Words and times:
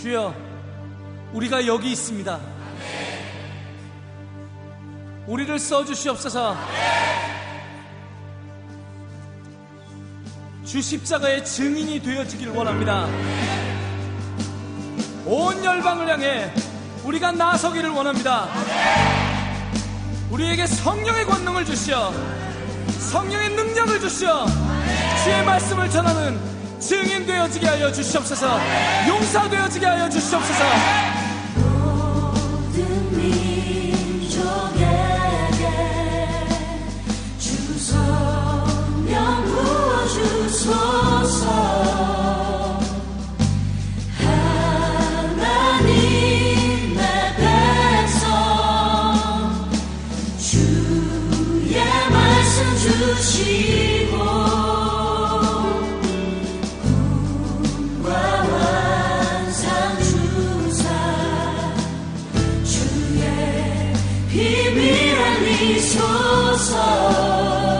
주여, 0.00 0.32
우리가 1.32 1.66
여기 1.66 1.90
있습니다. 1.90 2.38
우리를 5.26 5.58
써주시옵소서. 5.58 6.56
주 10.64 10.80
십자가의 10.80 11.44
증인이 11.44 12.00
되어지길 12.00 12.50
원합니다. 12.50 13.08
온 15.26 15.64
열방을 15.64 16.08
향해 16.08 16.52
우리가 17.02 17.32
나서기를 17.32 17.90
원합니다. 17.90 18.46
우리에게 20.30 20.64
성령의 20.66 21.24
권능을 21.24 21.64
주시어 21.64 22.12
성령의 23.10 23.50
능력을 23.50 23.98
주시어 23.98 24.46
주의 25.24 25.44
말씀을 25.44 25.90
전하는 25.90 26.57
증인 26.78 27.26
되어지게 27.26 27.66
하여 27.66 27.90
주시옵소서. 27.92 28.60
용사 29.08 29.48
되어지게 29.48 29.86
하여 29.86 30.08
주시옵소서. 30.08 31.17
Give 64.38 64.76
me 64.76 65.14
mi 65.42 65.80
sosa. 65.80 67.77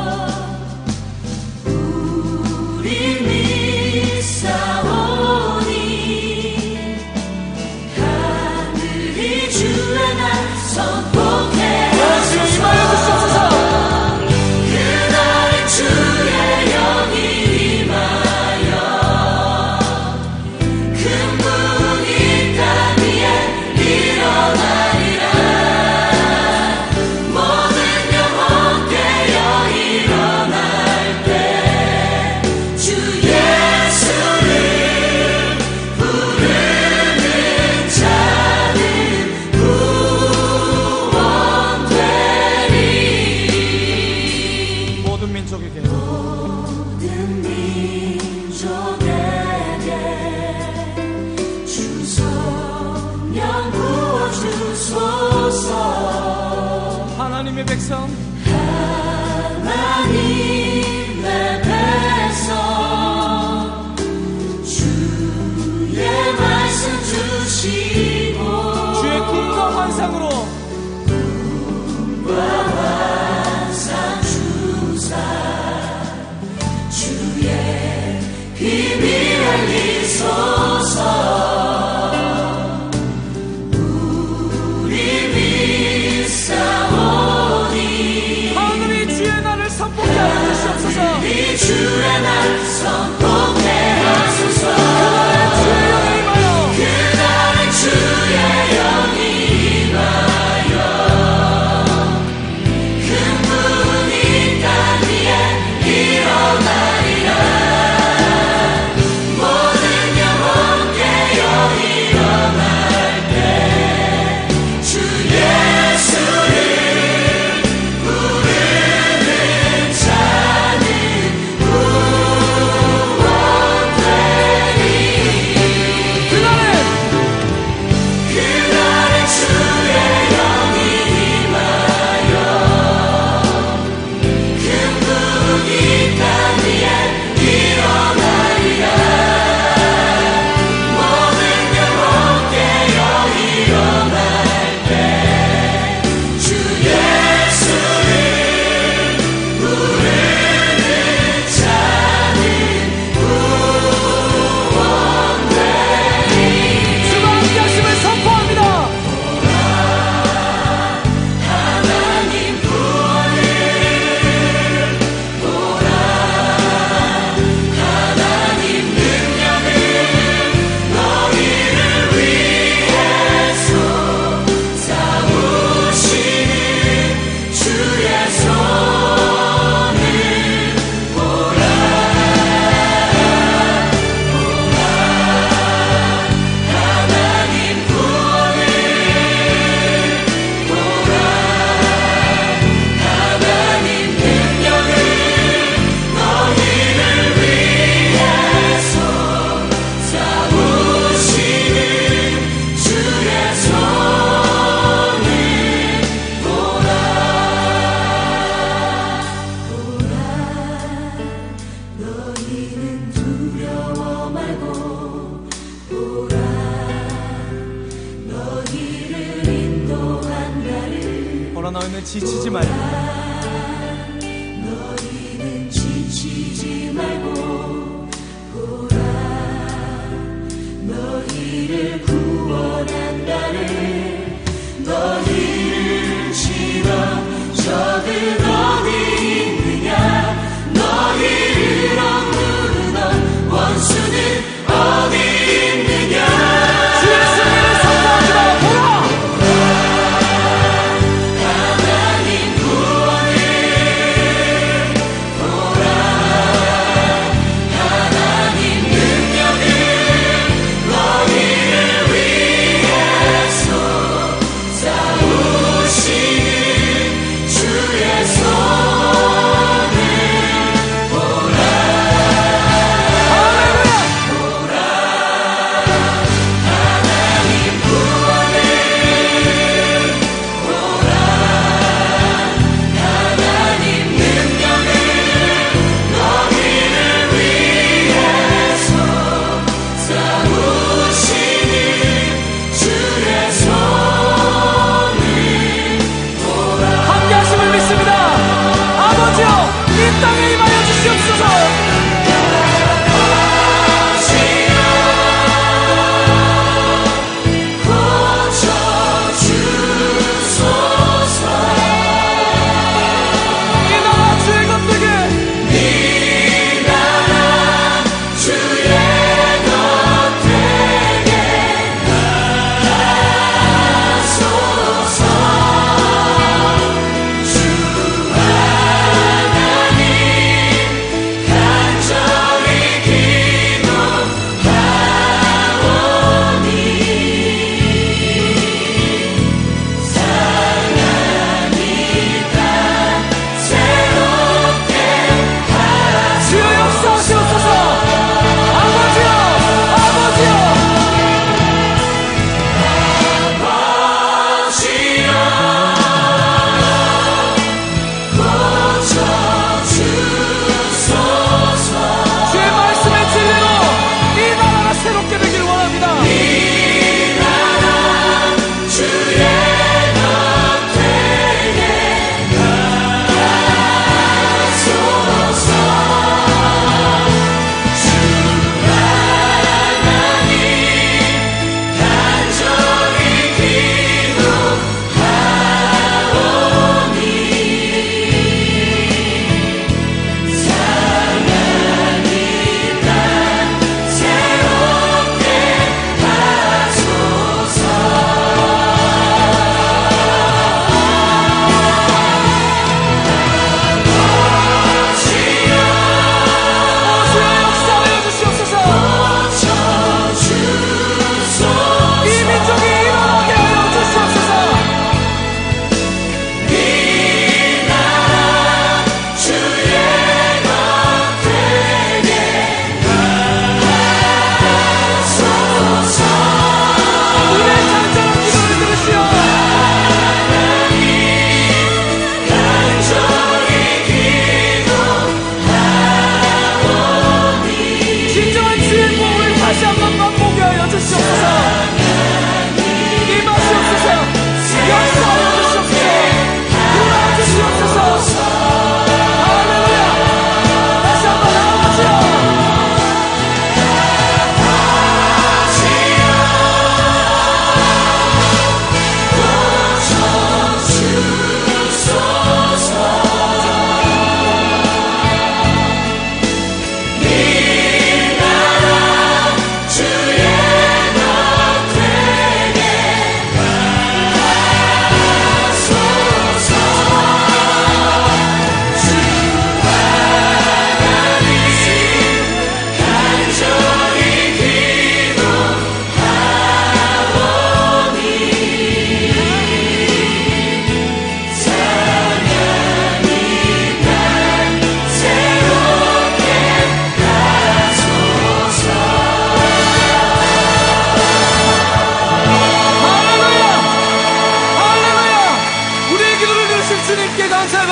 너희를 218.26 219.48
인도한다를 219.48 221.52
허나 221.54 221.70
너희는 221.70 222.04
지치지 222.04 222.50
말고. 222.50 223.07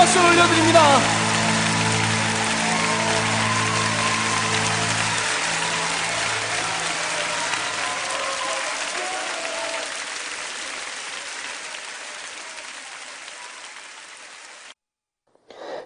박수 0.07 0.21
올려드립니다. 0.21 0.81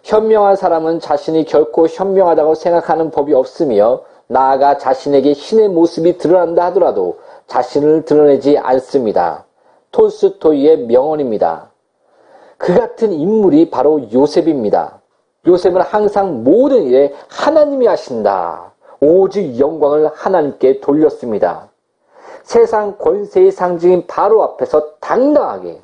현명한 0.05 0.57
사람은 0.57 1.01
자신이 1.01 1.45
결코 1.47 1.87
현명하다고 1.87 2.55
생각하는 2.57 3.11
법이 3.11 3.33
없으며 3.33 4.03
나아가 4.27 4.77
자신에게 4.77 5.33
신의 5.33 5.69
모습이 5.69 6.19
드러난다 6.19 6.67
하더라도 6.67 7.21
자신을 7.47 8.05
드러내지 8.05 8.59
않습니다. 8.59 9.47
톨스토이의 9.93 10.87
명언입니다. 10.89 11.70
그 12.61 12.75
같은 12.75 13.11
인물이 13.11 13.71
바로 13.71 14.03
요셉입니다. 14.13 15.01
요셉은 15.47 15.81
항상 15.81 16.45
모든 16.45 16.83
일에 16.83 17.15
하나님이 17.29 17.87
하신다. 17.87 18.75
오직 19.01 19.59
영광을 19.59 20.11
하나님께 20.13 20.81
돌렸습니다. 20.81 21.71
세상 22.43 22.99
권세의 22.99 23.51
상징인 23.51 24.07
바로 24.07 24.43
앞에서 24.43 24.97
당당하게 25.01 25.81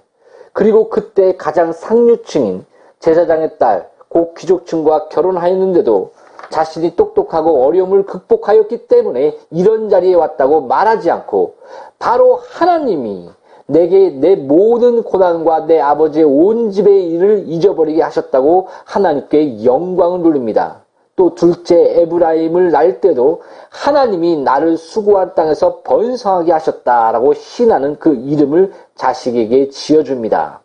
그리고 0.52 0.90
그때 0.90 1.34
가장 1.38 1.72
상류층인 1.72 2.66
제사장의 2.98 3.56
딸, 3.58 3.88
고 4.10 4.34
귀족층과 4.34 5.08
결혼하였는데도 5.08 6.12
자신이 6.50 6.94
똑똑하고 6.94 7.64
어려움을 7.64 8.04
극복하였기 8.04 8.86
때문에 8.86 9.38
이런 9.50 9.88
자리에 9.88 10.14
왔다고 10.14 10.60
말하지 10.60 11.10
않고 11.10 11.54
바로 11.98 12.36
하나님이 12.36 13.30
내게 13.66 14.10
내 14.10 14.36
모든 14.36 15.02
고난과 15.02 15.66
내 15.66 15.80
아버지의 15.80 16.24
온 16.24 16.70
집의 16.70 17.10
일을 17.10 17.44
잊어버리게 17.46 18.02
하셨다고 18.02 18.68
하나님께 18.84 19.64
영광을 19.64 20.22
돌립니다. 20.22 20.84
또 21.16 21.34
둘째 21.34 22.02
에브라임을 22.02 22.70
낳을 22.70 23.00
때도 23.00 23.42
하나님이 23.70 24.36
나를 24.36 24.76
수고한 24.76 25.34
땅에서 25.34 25.80
번성하게 25.82 26.52
하셨다라고 26.52 27.32
신하는 27.34 27.98
그 27.98 28.14
이름을 28.14 28.72
자식에게 28.94 29.70
지어줍니다. 29.70 30.60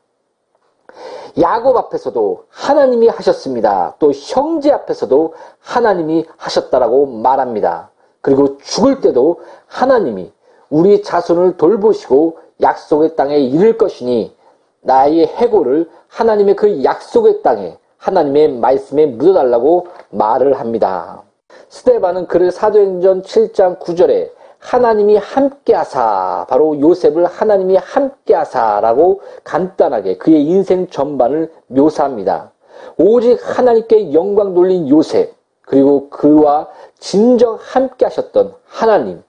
야곱 1.40 1.78
앞에서도 1.78 2.44
하나님이 2.50 3.08
하셨습니다. 3.08 3.96
또 4.00 4.12
형제 4.12 4.72
앞에서도 4.72 5.34
하나님이 5.60 6.26
하셨다라고 6.36 7.06
말합니다. 7.06 7.90
그리고 8.20 8.58
죽을 8.58 9.00
때도 9.00 9.40
하나님이 9.68 10.34
우리 10.70 11.02
자손을 11.02 11.56
돌보시고 11.56 12.38
약속의 12.62 13.16
땅에 13.16 13.38
이를 13.38 13.78
것이니 13.78 14.36
나의 14.82 15.28
해고를 15.28 15.90
하나님의 16.08 16.56
그 16.56 16.84
약속의 16.84 17.42
땅에 17.42 17.78
하나님의 17.98 18.54
말씀에 18.54 19.06
묻어달라고 19.06 19.88
말을 20.10 20.60
합니다. 20.60 21.22
스테반은 21.70 22.28
그를 22.28 22.52
사도행전 22.52 23.22
7장 23.22 23.80
9절에 23.80 24.32
하나님이 24.60 25.18
함께하사 25.18 26.46
바로 26.48 26.80
요셉을 26.80 27.26
하나님이 27.26 27.78
함께하사라고 27.78 29.22
간단하게 29.44 30.18
그의 30.18 30.44
인생 30.44 30.88
전반을 30.88 31.52
묘사합니다. 31.68 32.52
오직 32.98 33.40
하나님께 33.42 34.14
영광 34.14 34.54
돌린 34.54 34.90
요셉 34.90 35.34
그리고 35.62 36.10
그와 36.10 36.68
진정 37.00 37.58
함께하셨던 37.60 38.54
하나님 38.66 39.24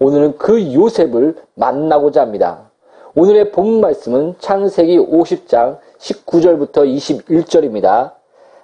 오늘은 0.00 0.38
그 0.38 0.72
요셉을 0.72 1.34
만나고자 1.54 2.20
합니다. 2.20 2.70
오늘의 3.16 3.50
본 3.50 3.80
말씀은 3.80 4.36
창세기 4.38 4.96
50장 4.96 5.78
19절부터 5.98 6.86
21절입니다. 6.86 8.12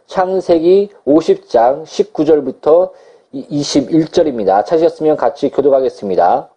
창세기 0.07 0.91
50장 1.05 1.83
19절부터 1.83 2.93
21절입니다. 3.35 4.65
찾으셨으면 4.65 5.17
같이 5.17 5.51
교독하겠습니다. 5.51 6.51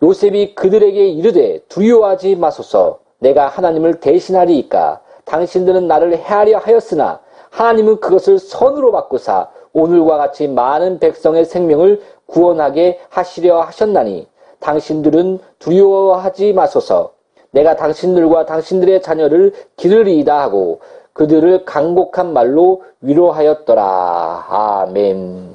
요셉이 0.00 0.54
그들에게 0.54 1.08
이르되 1.08 1.58
두려워하지 1.68 2.36
마소서 2.36 3.00
내가 3.18 3.48
하나님을 3.48 3.98
대신하리이까 3.98 5.00
당신들은 5.24 5.88
나를 5.88 6.16
해하려 6.16 6.58
하였으나 6.58 7.18
하나님은 7.50 7.98
그것을 7.98 8.38
선으로 8.38 8.92
바꾸사 8.92 9.48
오늘과 9.78 10.16
같이 10.16 10.48
많은 10.48 10.98
백성의 10.98 11.44
생명을 11.44 12.00
구원하게 12.26 13.00
하시려 13.08 13.60
하셨나니 13.60 14.26
당신들은 14.60 15.38
두려워하지 15.58 16.52
마소서 16.52 17.12
내가 17.50 17.76
당신들과 17.76 18.46
당신들의 18.46 19.02
자녀를 19.02 19.52
기르리이다 19.76 20.40
하고 20.40 20.80
그들을 21.12 21.64
강곡한 21.64 22.32
말로 22.32 22.82
위로하였더라. 23.00 24.46
아멘. 24.48 25.48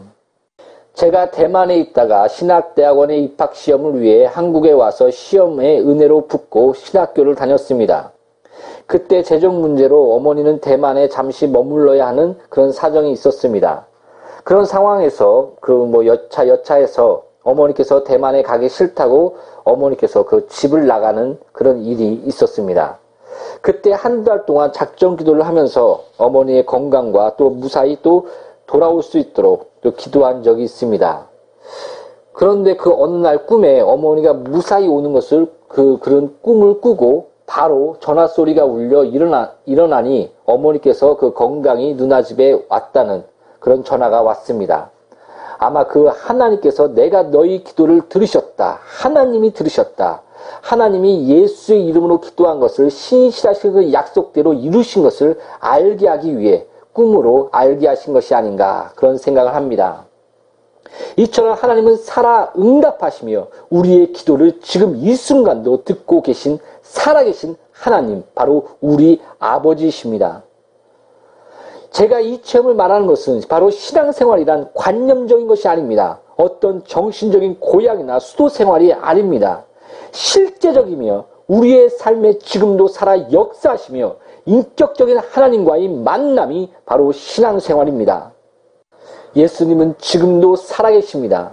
제가 0.93 1.31
대만에 1.31 1.77
있다가 1.77 2.27
신학대학원에 2.27 3.17
입학 3.17 3.55
시험을 3.55 4.01
위해 4.01 4.25
한국에 4.25 4.71
와서 4.71 5.09
시험에 5.09 5.79
은혜로 5.79 6.27
붙고 6.27 6.73
신학교를 6.73 7.35
다녔습니다. 7.35 8.11
그때 8.85 9.23
재정 9.23 9.61
문제로 9.61 10.13
어머니는 10.13 10.59
대만에 10.59 11.07
잠시 11.07 11.47
머물러야 11.47 12.07
하는 12.07 12.37
그런 12.49 12.71
사정이 12.71 13.11
있었습니다. 13.13 13.87
그런 14.43 14.65
상황에서 14.65 15.53
그 15.61 15.71
뭐 15.71 16.05
여차 16.05 16.47
여차해서 16.47 17.23
어머니께서 17.43 18.03
대만에 18.03 18.41
가기 18.41 18.69
싫다고 18.69 19.35
어머니께서 19.63 20.25
그 20.25 20.47
집을 20.47 20.87
나가는 20.87 21.37
그런 21.51 21.81
일이 21.83 22.13
있었습니다. 22.25 22.99
그때 23.61 23.91
한 23.93 24.23
달 24.23 24.45
동안 24.45 24.71
작정 24.71 25.15
기도를 25.15 25.45
하면서 25.47 26.03
어머니의 26.17 26.65
건강과 26.65 27.35
또 27.37 27.49
무사히 27.49 27.97
또 28.01 28.27
돌아올 28.67 29.03
수 29.03 29.17
있도록 29.17 29.71
또 29.81 29.91
기도한 29.91 30.43
적이 30.43 30.63
있습니다. 30.63 31.27
그런데 32.33 32.75
그 32.75 32.91
어느 32.93 33.15
날 33.17 33.45
꿈에 33.45 33.79
어머니가 33.81 34.33
무사히 34.33 34.87
오는 34.87 35.13
것을 35.13 35.47
그 35.67 35.97
그런 35.99 36.35
꿈을 36.41 36.79
꾸고 36.81 37.27
바로 37.45 37.97
전화 37.99 38.27
소리가 38.27 38.65
울려 38.65 39.03
일어나 39.03 39.53
일어나니 39.65 40.31
어머니께서 40.45 41.17
그 41.17 41.33
건강이 41.33 41.95
누나 41.97 42.21
집에 42.21 42.57
왔다는 42.69 43.23
그런 43.63 43.85
전화가 43.85 44.21
왔습니다. 44.23 44.91
아마 45.57 45.87
그 45.87 46.07
하나님께서 46.07 46.93
내가 46.93 47.23
너희 47.23 47.63
기도를 47.63 48.09
들으셨다. 48.09 48.79
하나님이 48.81 49.53
들으셨다. 49.53 50.21
하나님이 50.61 51.29
예수의 51.29 51.85
이름으로 51.85 52.19
기도한 52.19 52.59
것을 52.59 52.91
신실하신 52.91 53.71
그 53.71 53.93
약속대로 53.93 54.53
이루신 54.53 55.01
것을 55.01 55.39
알게 55.61 56.09
하기 56.09 56.37
위해 56.37 56.67
꿈으로 56.91 57.47
알게 57.53 57.87
하신 57.87 58.11
것이 58.11 58.35
아닌가 58.35 58.91
그런 58.97 59.17
생각을 59.17 59.55
합니다. 59.55 60.07
이처럼 61.15 61.53
하나님은 61.53 61.95
살아 61.95 62.51
응답하시며 62.57 63.47
우리의 63.69 64.11
기도를 64.11 64.59
지금 64.59 64.97
이 64.97 65.15
순간도 65.15 65.85
듣고 65.85 66.21
계신 66.21 66.59
살아계신 66.81 67.55
하나님 67.71 68.23
바로 68.35 68.67
우리 68.81 69.21
아버지이십니다. 69.39 70.43
제가 71.93 72.19
이 72.21 72.41
체험을 72.41 72.73
말하는 72.73 73.05
것은 73.05 73.41
바로 73.47 73.69
신앙생활이란 73.69 74.71
관념적인 74.73 75.45
것이 75.47 75.67
아닙니다. 75.67 76.19
어떤 76.35 76.83
정신적인 76.83 77.59
고향이나 77.59 78.19
수도 78.19 78.49
생활이 78.49 78.91
아닙니다. 78.91 79.63
실제적이며 80.11 81.25
우리의 81.47 81.91
삶에 81.91 82.39
지금도 82.39 82.87
살아 82.87 83.31
역사하시며 83.31 84.15
인격적인 84.45 85.17
하나님과의 85.17 85.87
만남이 85.89 86.73
바로 86.85 87.11
신앙생활입니다. 87.11 88.31
예수님은 89.35 89.95
지금도 89.99 90.55
살아계십니다. 90.55 91.51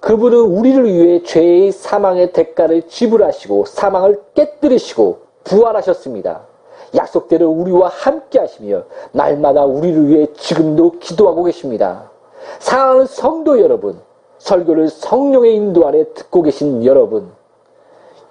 그분은 0.00 0.38
우리를 0.38 0.84
위해 0.92 1.22
죄의 1.22 1.70
사망의 1.70 2.32
대가를 2.32 2.88
지불하시고 2.88 3.66
사망을 3.66 4.20
깨뜨리시고 4.34 5.18
부활하셨습니다. 5.44 6.49
약속대로 6.94 7.48
우리와 7.48 7.88
함께 7.88 8.38
하시며 8.38 8.84
날마다 9.12 9.64
우리를 9.64 10.08
위해 10.08 10.26
지금도 10.34 10.98
기도하고 10.98 11.44
계십니다. 11.44 12.10
사랑하는 12.58 13.06
성도 13.06 13.60
여러분, 13.60 14.00
설교를 14.38 14.88
성령의 14.88 15.54
인도 15.54 15.86
아래 15.86 16.04
듣고 16.14 16.42
계신 16.42 16.84
여러분, 16.84 17.30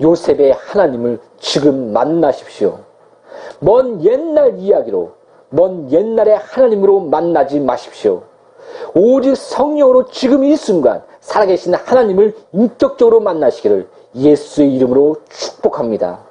요셉의 0.01 0.53
하나님을 0.53 1.19
지금 1.39 1.93
만나십시오. 1.93 2.79
먼 3.59 4.03
옛날 4.03 4.57
이야기로, 4.57 5.11
먼 5.49 5.91
옛날의 5.91 6.37
하나님으로 6.37 7.01
만나지 7.01 7.59
마십시오. 7.59 8.23
오직 8.93 9.35
성령으로 9.35 10.05
지금 10.05 10.43
이 10.43 10.55
순간 10.55 11.03
살아계신 11.21 11.73
하나님을 11.73 12.35
인격적으로 12.53 13.19
만나시기를 13.19 13.87
예수의 14.15 14.73
이름으로 14.75 15.17
축복합니다. 15.29 16.28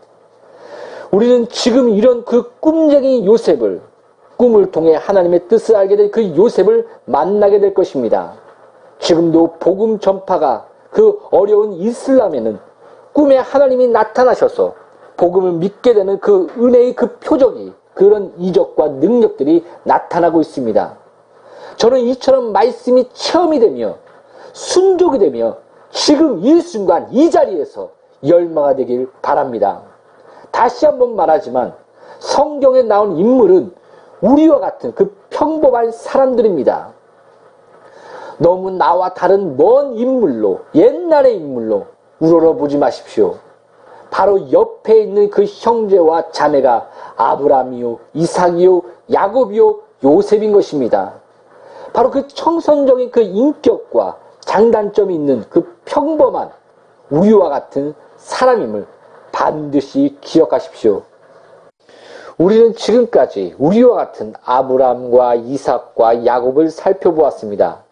우리는 1.11 1.49
지금 1.49 1.88
이런 1.88 2.25
그 2.25 2.50
꿈쟁이 2.61 3.27
요셉을 3.27 3.81
꿈을 4.37 4.71
통해 4.71 4.95
하나님의 4.95 5.49
뜻을 5.49 5.75
알게 5.75 5.97
된 5.97 6.11
그 6.11 6.37
요셉을 6.37 6.87
만나게 7.07 7.61
될 7.61 7.75
것입니다. 7.75 8.35
지금도 8.99 9.57
복음 9.59 9.99
전파가 9.99 10.67
그 10.91 11.19
어려운 11.31 11.73
이슬람에는 11.73 12.59
꿈에 13.12 13.37
하나님이 13.37 13.88
나타나셔서 13.88 14.75
복음을 15.17 15.53
믿게 15.53 15.95
되는 15.95 16.21
그 16.21 16.47
은혜의 16.57 16.95
그 16.95 17.17
표적이 17.19 17.73
그런 17.95 18.33
이적과 18.38 18.88
능력들이 18.88 19.65
나타나고 19.85 20.41
있습니다. 20.41 20.97
저는 21.77 22.00
이처럼 22.00 22.53
말씀이 22.53 23.09
체험이 23.12 23.61
되며 23.61 23.97
순종이 24.53 25.19
되며 25.19 25.57
지금 25.91 26.45
이 26.45 26.61
순간 26.61 27.09
이 27.11 27.31
자리에서 27.31 27.91
열마가 28.27 28.77
되길 28.77 29.11
바랍니다. 29.23 29.83
다시 30.59 30.87
한번 30.87 31.15
말하지만 31.15 31.73
성경에 32.19 32.83
나온 32.83 33.17
인물은 33.17 33.73
우리와 34.21 34.59
같은 34.59 34.93
그 34.93 35.17
평범한 35.31 35.93
사람들입니다. 35.93 36.88
너무 38.38 38.73
나와 38.73 39.15
다른 39.15 39.57
먼 39.57 39.95
인물로, 39.95 40.62
옛날의 40.75 41.37
인물로 41.37 41.87
우러러보지 42.19 42.77
마십시오. 42.77 43.37
바로 44.11 44.50
옆에 44.50 45.00
있는 45.00 45.31
그 45.31 45.45
형제와 45.45 46.33
자매가 46.33 46.88
아브라함이요, 47.15 47.99
이삭이요, 48.15 48.83
야곱이요, 49.12 49.79
요셉인 50.03 50.50
것입니다. 50.50 51.15
바로 51.93 52.11
그 52.11 52.27
청선적인 52.27 53.12
그 53.12 53.21
인격과 53.21 54.17
장단점이 54.41 55.15
있는 55.15 55.45
그 55.50 55.77
평범한 55.85 56.50
우리와 57.11 57.49
같은 57.49 57.95
사람임을 58.17 58.98
반드시 59.38 60.16
기억하십시오. 60.21 61.02
우리는 62.38 62.75
지금까지 62.75 63.54
우리와 63.59 63.95
같은 63.95 64.35
아브라함과 64.45 65.37
이삭과 65.37 66.26
야곱을 66.26 66.71
살펴보았습니다. 66.71 67.85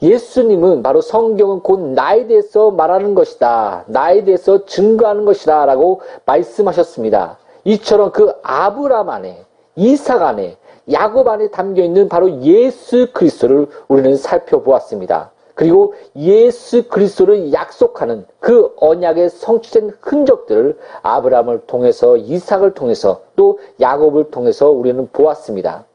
예수님은 0.00 0.84
바로 0.84 1.00
성경은 1.00 1.60
곧 1.60 1.80
나에 1.80 2.28
대해서 2.28 2.70
말하는 2.70 3.16
것이다. 3.16 3.82
나에 3.88 4.22
대해서 4.22 4.64
증거하는 4.64 5.24
것이다. 5.24 5.66
라고 5.66 6.02
말씀하셨습니다. 6.24 7.38
이처럼 7.64 8.12
그 8.12 8.34
아브라함 8.42 9.08
안에, 9.08 9.44
이삭 9.74 10.22
안에, 10.22 10.56
야곱 10.92 11.26
안에 11.26 11.50
담겨 11.50 11.82
있는 11.82 12.08
바로 12.08 12.30
예수 12.42 13.08
그리스도를 13.12 13.66
우리는 13.88 14.14
살펴보았습니다. 14.14 15.32
그리고 15.56 15.94
예수 16.16 16.86
그리스도를 16.86 17.50
약속하는 17.50 18.26
그 18.40 18.74
언약의 18.76 19.30
성취된 19.30 19.96
흔적들을 20.02 20.78
아브라함을 21.02 21.62
통해서 21.66 22.18
이삭을 22.18 22.74
통해서 22.74 23.22
또 23.36 23.58
야곱을 23.80 24.30
통해서 24.30 24.70
우리는 24.70 25.08
보았습니다. 25.10 25.86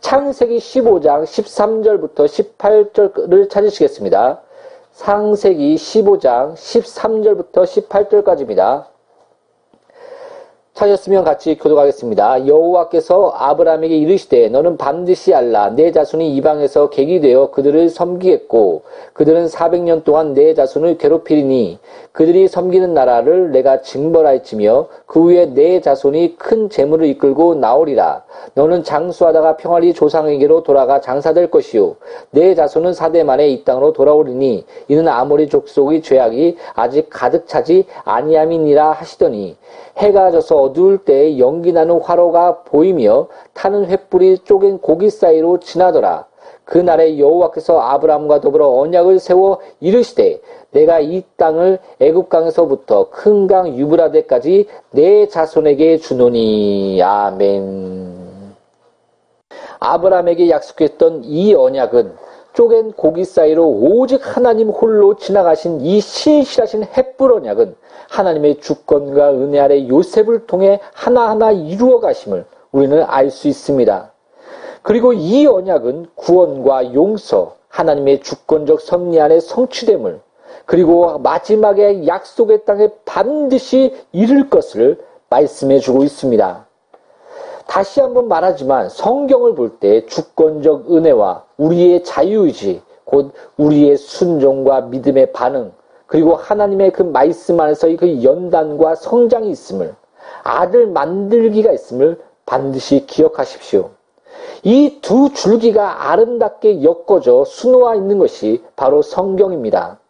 창세기 0.00 0.58
15장 0.58 1.24
13절부터 1.24 2.26
18절을 2.58 3.48
찾으시겠습니다. 3.48 4.42
창세기 4.92 5.76
15장 5.76 6.52
13절부터 6.52 7.64
18절까지입니다. 7.64 8.84
찾았으면 10.80 11.24
같이 11.24 11.58
교독하겠습니다. 11.58 12.46
여호와께서 12.46 13.34
아브라함에게 13.36 13.98
이르시되 13.98 14.48
너는 14.48 14.78
반드시 14.78 15.34
알라. 15.34 15.74
내 15.76 15.92
자손이 15.92 16.34
이방에서 16.36 16.88
객이 16.88 17.20
되어 17.20 17.50
그들을 17.50 17.90
섬기겠고 17.90 18.80
그들은 19.12 19.48
400년 19.48 20.04
동안 20.04 20.32
내 20.32 20.54
자손을 20.54 20.96
괴롭히리니 20.96 21.78
그들이 22.12 22.48
섬기는 22.48 22.94
나라를 22.94 23.52
내가 23.52 23.82
징벌하였으며 23.82 24.86
그 25.04 25.20
후에 25.20 25.52
내 25.52 25.82
자손이 25.82 26.36
큰 26.38 26.70
재물을 26.70 27.06
이끌고 27.08 27.56
나오리라. 27.56 28.24
너는 28.54 28.82
장수하다가 28.82 29.58
평안히 29.58 29.92
조상에게로 29.92 30.62
돌아가 30.62 31.02
장사될 31.02 31.50
것이요. 31.50 31.96
내 32.30 32.54
자손은 32.54 32.94
사대 32.94 33.22
만에 33.22 33.50
이 33.50 33.64
땅으로 33.64 33.92
돌아오리니 33.92 34.64
이는 34.88 35.08
아모리 35.08 35.50
족속의 35.50 36.00
죄악이 36.00 36.56
아직 36.74 37.08
가득 37.10 37.46
차지 37.46 37.84
아니함이니라 38.04 38.92
하시더니 38.92 39.58
해가 39.98 40.30
져서 40.30 40.69
어두울 40.70 40.98
때 40.98 41.38
연기 41.38 41.72
나는 41.72 42.00
화로가 42.00 42.62
보이며 42.62 43.26
타는 43.54 43.88
횃불이 43.88 44.44
쪼갠 44.44 44.78
고기 44.78 45.10
사이로 45.10 45.58
지나더라. 45.60 46.26
그날에 46.64 47.18
여호와께서 47.18 47.80
아브라함과 47.80 48.40
더불어 48.40 48.68
언약을 48.68 49.18
세워 49.18 49.58
이르시되 49.80 50.40
내가 50.70 51.00
이 51.00 51.24
땅을 51.36 51.78
애굽강에서부터 51.98 53.10
큰 53.10 53.46
강 53.48 53.76
유브라데까지 53.76 54.66
내 54.92 55.26
자손에게 55.26 55.96
주노니 55.98 57.02
아멘. 57.02 58.54
아브라함에게 59.80 60.50
약속했던 60.50 61.22
이 61.24 61.54
언약은 61.54 62.12
쪼갠 62.54 62.92
고기 62.92 63.24
사이로 63.24 63.68
오직 63.68 64.20
하나님 64.36 64.70
홀로 64.70 65.16
지나가신 65.16 65.80
이 65.80 66.00
신실하신 66.00 66.84
햇불 66.96 67.32
언약은 67.32 67.74
하나님의 68.08 68.60
주권과 68.60 69.32
은혜 69.32 69.60
아래 69.60 69.88
요셉을 69.88 70.46
통해 70.46 70.80
하나하나 70.92 71.52
이루어 71.52 72.00
가심을 72.00 72.44
우리는 72.72 73.02
알 73.06 73.30
수 73.30 73.48
있습니다. 73.48 74.12
그리고 74.82 75.12
이 75.12 75.46
언약은 75.46 76.06
구원과 76.14 76.94
용서, 76.94 77.56
하나님의 77.68 78.20
주권적 78.20 78.80
섭리 78.80 79.20
안에 79.20 79.40
성취됨을 79.40 80.20
그리고 80.66 81.18
마지막에 81.18 82.06
약속의 82.06 82.64
땅에 82.64 82.88
반드시 83.04 83.94
이룰 84.12 84.48
것을 84.48 84.98
말씀해 85.28 85.78
주고 85.78 86.02
있습니다. 86.02 86.66
다시 87.70 88.00
한번 88.00 88.26
말하지만 88.26 88.88
성경을 88.88 89.54
볼 89.54 89.78
때 89.78 90.04
주권적 90.06 90.90
은혜와 90.92 91.44
우리의 91.56 92.02
자유의지, 92.02 92.82
곧 93.04 93.32
우리의 93.58 93.96
순종과 93.96 94.82
믿음의 94.82 95.32
반응, 95.32 95.70
그리고 96.06 96.34
하나님의 96.34 96.90
그 96.90 97.02
말씀 97.02 97.60
안에서의 97.60 97.96
그 97.96 98.24
연단과 98.24 98.96
성장이 98.96 99.50
있음을, 99.50 99.94
아들 100.42 100.88
만들기가 100.88 101.70
있음을 101.70 102.20
반드시 102.44 103.06
기억하십시오. 103.06 103.90
이 104.64 104.98
두 105.00 105.32
줄기가 105.32 106.10
아름답게 106.10 106.82
엮어져 106.82 107.44
수놓아 107.44 107.94
있는 107.94 108.18
것이 108.18 108.64
바로 108.74 109.00
성경입니다. 109.00 110.00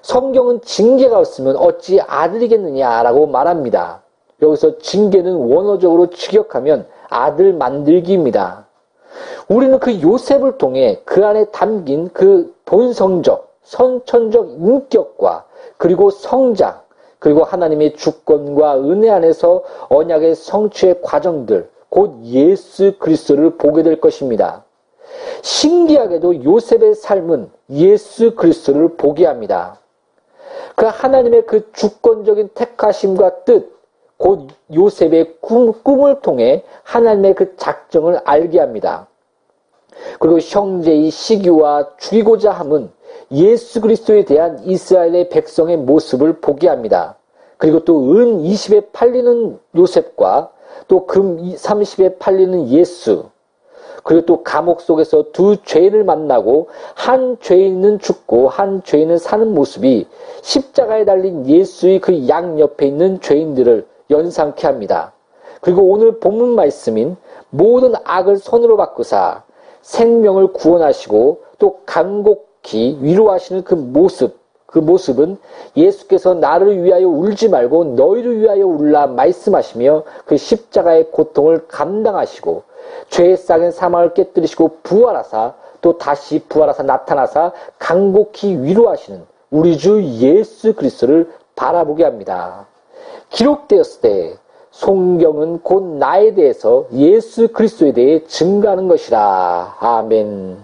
성경은 0.00 0.62
징계가 0.62 1.18
없으면 1.18 1.56
어찌 1.56 2.00
아들이겠느냐라고 2.00 3.26
말합니다. 3.26 4.02
여기서 4.42 4.78
징계는 4.78 5.34
원어적으로 5.34 6.10
직역하면 6.10 6.86
아들 7.08 7.52
만들기입니다. 7.52 8.66
우리는 9.48 9.78
그 9.78 10.00
요셉을 10.00 10.58
통해 10.58 11.00
그 11.04 11.24
안에 11.24 11.46
담긴 11.46 12.10
그 12.12 12.54
본성적, 12.64 13.54
선천적 13.62 14.50
인격과 14.58 15.44
그리고 15.76 16.10
성장, 16.10 16.80
그리고 17.18 17.44
하나님의 17.44 17.96
주권과 17.96 18.80
은혜 18.80 19.10
안에서 19.10 19.62
언약의 19.88 20.34
성취의 20.34 21.00
과정들, 21.02 21.68
곧 21.88 22.20
예수 22.24 22.98
그리스도를 22.98 23.56
보게 23.56 23.82
될 23.82 24.00
것입니다. 24.00 24.64
신기하게도 25.42 26.44
요셉의 26.44 26.94
삶은 26.94 27.50
예수 27.70 28.34
그리스도를 28.34 28.96
보게 28.96 29.26
합니다. 29.26 29.80
그 30.74 30.84
하나님의 30.84 31.46
그 31.46 31.72
주권적인 31.72 32.50
택하심과 32.54 33.44
뜻, 33.44 33.75
곧 34.16 34.48
요셉의 34.74 35.36
꿈, 35.40 35.72
꿈을 35.82 36.20
통해 36.20 36.64
하나님의 36.82 37.34
그 37.34 37.56
작정을 37.56 38.20
알게 38.24 38.58
합니다. 38.60 39.08
그리고 40.18 40.38
형제의 40.38 41.10
시기와 41.10 41.96
죽이고자 41.98 42.50
함은 42.50 42.90
예수 43.32 43.80
그리스도에 43.80 44.24
대한 44.24 44.62
이스라엘의 44.64 45.28
백성의 45.30 45.78
모습을 45.78 46.40
보게 46.40 46.68
합니다. 46.68 47.16
그리고 47.58 47.84
또 47.84 47.94
은 48.14 48.42
20에 48.42 48.92
팔리는 48.92 49.58
요셉과 49.74 50.50
또 50.88 51.06
금 51.06 51.38
30에 51.54 52.18
팔리는 52.18 52.68
예수, 52.68 53.30
그리고 54.02 54.26
또 54.26 54.42
감옥 54.44 54.82
속에서 54.82 55.32
두 55.32 55.56
죄인을 55.64 56.04
만나고 56.04 56.68
한 56.94 57.38
죄인은 57.40 57.98
죽고 57.98 58.48
한 58.48 58.82
죄인은 58.84 59.18
사는 59.18 59.52
모습이 59.52 60.06
십자가에 60.42 61.04
달린 61.04 61.46
예수의 61.46 62.00
그 62.00 62.28
양 62.28 62.60
옆에 62.60 62.86
있는 62.86 63.20
죄인들을 63.20 63.86
연상케 64.10 64.66
합니다. 64.66 65.12
그리고 65.60 65.82
오늘 65.82 66.20
본문 66.20 66.54
말씀인 66.54 67.16
모든 67.50 67.94
악을 68.04 68.38
손으로 68.38 68.76
바꾸사 68.76 69.42
생명을 69.82 70.52
구원하시고 70.52 71.42
또 71.58 71.80
간곡히 71.86 72.98
위로하시는 73.00 73.64
그 73.64 73.74
모습, 73.74 74.38
그 74.66 74.78
모습은 74.78 75.38
예수께서 75.76 76.34
나를 76.34 76.82
위하여 76.82 77.08
울지 77.08 77.48
말고 77.48 77.84
너희를 77.96 78.40
위하여 78.40 78.66
울라 78.66 79.06
말씀하시며 79.06 80.02
그 80.24 80.36
십자가의 80.36 81.10
고통을 81.12 81.66
감당하시고 81.68 82.62
죄의 83.10 83.36
싹은 83.36 83.70
사망을 83.70 84.14
깨뜨리시고 84.14 84.78
부활하사 84.82 85.54
또 85.80 85.98
다시 85.98 86.40
부활하사 86.48 86.82
나타나사 86.82 87.52
간곡히 87.78 88.62
위로하시는 88.62 89.24
우리 89.50 89.78
주 89.78 90.02
예수 90.02 90.74
그리스도를 90.74 91.30
바라보게 91.54 92.04
합니다. 92.04 92.66
기록되었을 93.30 94.00
때 94.00 94.36
성경은 94.70 95.60
곧 95.62 95.82
나에 95.82 96.34
대해서 96.34 96.86
예수 96.92 97.48
그리스도에 97.48 97.92
대해 97.92 98.24
증가하는 98.24 98.88
것이라. 98.88 99.76
아멘. 99.80 100.58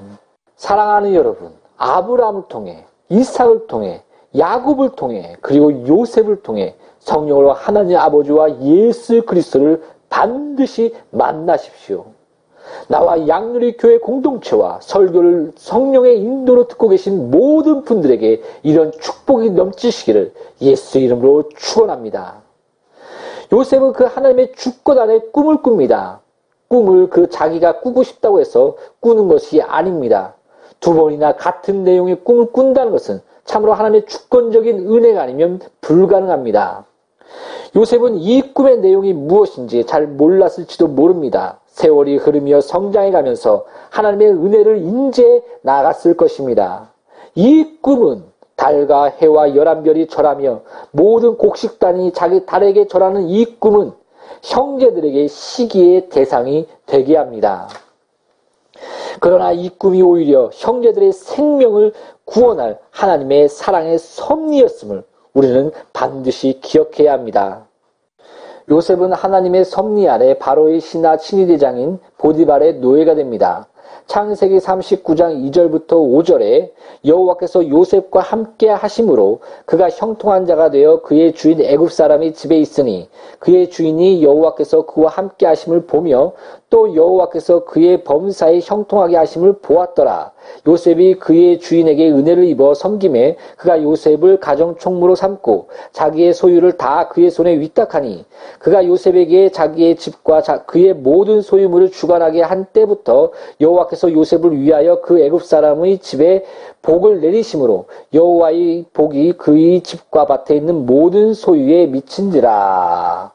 사랑하는 0.57 1.15
여러분, 1.15 1.53
아브라함을 1.77 2.43
통해 2.49 2.85
이삭을 3.09 3.67
통해 3.67 4.03
야곱을 4.37 4.91
통해 4.91 5.37
그리고 5.41 5.87
요셉을 5.87 6.43
통해 6.43 6.75
성령으로 7.01 7.53
하나님 7.53 7.97
아버지와 7.99 8.61
예수 8.63 9.23
그리스도를 9.23 9.83
반드시 10.09 10.95
만나십시오. 11.11 12.05
나와 12.89 13.27
양누리 13.27 13.77
교회 13.77 13.99
공동체와 13.99 14.81
설교를 14.83 15.53
성령의 15.57 16.21
인도로 16.21 16.69
듣고 16.69 16.89
계신 16.89 17.31
모든 17.31 17.83
분들에게 17.83 18.43
이런 18.63 18.93
축복이 18.93 19.51
넘치시기를 19.51 20.33
예수 20.61 20.99
이름으로 20.99 21.49
축원합니다. 21.57 22.43
요셉은 23.53 23.93
그 23.93 24.05
하나님의 24.05 24.53
주권 24.57 24.99
안에 24.99 25.21
꿈을 25.33 25.63
꿉니다. 25.63 26.21
꿈을 26.69 27.11
그 27.11 27.29
자기가 27.29 27.81
꾸고 27.81 28.03
싶다고 28.03 28.41
해서 28.41 28.77
꾸는 29.01 29.29
것이 29.29 29.61
아닙니다. 29.61 30.35
두 30.81 30.95
번이나 30.95 31.37
같은 31.37 31.85
내용의 31.85 32.25
꿈을 32.25 32.47
꾼다는 32.47 32.93
것은 32.93 33.21
참으로 33.45 33.75
하나님의 33.75 34.07
주권적인 34.07 34.89
은혜가 34.91 35.21
아니면 35.21 35.61
불가능합니다. 35.83 36.87
요셉은 37.77 38.17
이 38.17 38.55
꿈의 38.55 38.79
내용이 38.79 39.13
무엇인지 39.13 39.85
잘 39.85 40.07
몰랐을지도 40.07 40.89
모릅니다. 40.89 41.61
세월이 41.67 42.17
흐르며 42.17 42.61
성장해 42.61 43.11
가면서 43.11 43.67
하나님의 43.91 44.29
은혜를 44.29 44.79
인지해 44.79 45.43
나갔을 45.63 46.17
것입니다. 46.17 46.91
이 47.35 47.79
꿈은 47.81 48.32
달과 48.63 49.07
해와 49.07 49.57
열한 49.57 49.83
별이 49.83 50.07
절하며 50.07 50.61
모든 50.93 51.37
곡식단이 51.37 52.13
자기 52.13 52.47
달에게 52.47 52.87
절하는 52.87 53.29
이 53.29 53.45
꿈은 53.59 53.91
형제들에게 54.43 55.27
시기의 55.27 56.09
대상이 56.09 56.69
되게 56.87 57.17
합니다. 57.17 57.69
그러나 59.19 59.51
이 59.51 59.69
꿈이 59.69 60.01
오히려 60.01 60.49
형제들의 60.53 61.13
생명을 61.13 61.93
구원할 62.25 62.79
하나님의 62.91 63.49
사랑의 63.49 63.99
섭리였음을 63.99 65.03
우리는 65.35 65.73
반드시 65.93 66.61
기억해야 66.63 67.13
합니다. 67.13 67.67
요셉은 68.71 69.13
하나님의 69.13 69.65
섭리 69.65 70.09
아래 70.09 70.39
바로의 70.39 70.81
신하 70.81 71.17
친위대장인 71.17 71.99
보디발의 72.19 72.75
노예가 72.75 73.17
됩니다. 73.17 73.67
창세기 74.07 74.59
39장 74.59 75.51
2절부터 75.51 75.91
5절에 75.91 76.73
여호와께서 77.05 77.69
요셉과 77.69 78.21
함께 78.21 78.69
하심으로 78.69 79.41
그가 79.65 79.91
형통한 79.91 80.47
자가 80.47 80.71
되어 80.71 81.03
그의 81.03 81.35
주인 81.35 81.61
애굽 81.61 81.91
사람이 81.93 82.35
집에 82.35 82.59
있으니 82.59 83.09
그의 83.39 83.71
주인이 83.71 84.23
여호와께서 84.23 84.87
그와 84.87 85.11
함께 85.11 85.47
하심을 85.47 85.87
보며 85.87 86.33
또 86.73 86.95
여호와께서 86.95 87.67
그의 87.67 88.03
범사에 88.03 88.61
형통하게 88.63 89.19
하심을 89.19 89.59
보았더라. 89.61 90.33
요셉이 90.67 91.17
그의 91.17 91.61
주인에게 91.61 92.11
은혜를 92.11 92.45
입어 92.45 92.73
섬김에 92.73 93.37
그가 93.59 93.83
요셉을 93.83 94.41
가정 94.41 94.77
총무로 94.79 95.15
삼고 95.15 95.69
자기의 95.93 96.33
소유를 96.33 96.79
다 96.79 97.09
그의 97.09 97.31
손에 97.31 97.61
위탁하니 97.61 98.25
그가 98.59 98.87
요셉에게 98.87 99.51
자기의 99.51 99.97
집과 99.97 100.41
자- 100.41 100.65
그의 100.65 100.95
모든 100.95 101.43
소유물을 101.43 101.91
주관하게 101.91 102.41
한 102.41 102.65
때부터 102.73 103.33
여호와께서 103.61 104.11
요셉을 104.11 104.59
위하여 104.59 105.03
그 105.03 105.21
애굽 105.21 105.45
사람의 105.45 105.99
집에 105.99 106.43
복을 106.81 107.21
내리심으로 107.21 107.85
여호와의 108.15 108.87
복이 108.95 109.35
그의 109.35 109.83
집과 109.83 110.25
밭에 110.25 110.57
있는 110.57 110.87
모든 110.87 111.35
소유에 111.35 111.85
미친지라. 111.89 113.32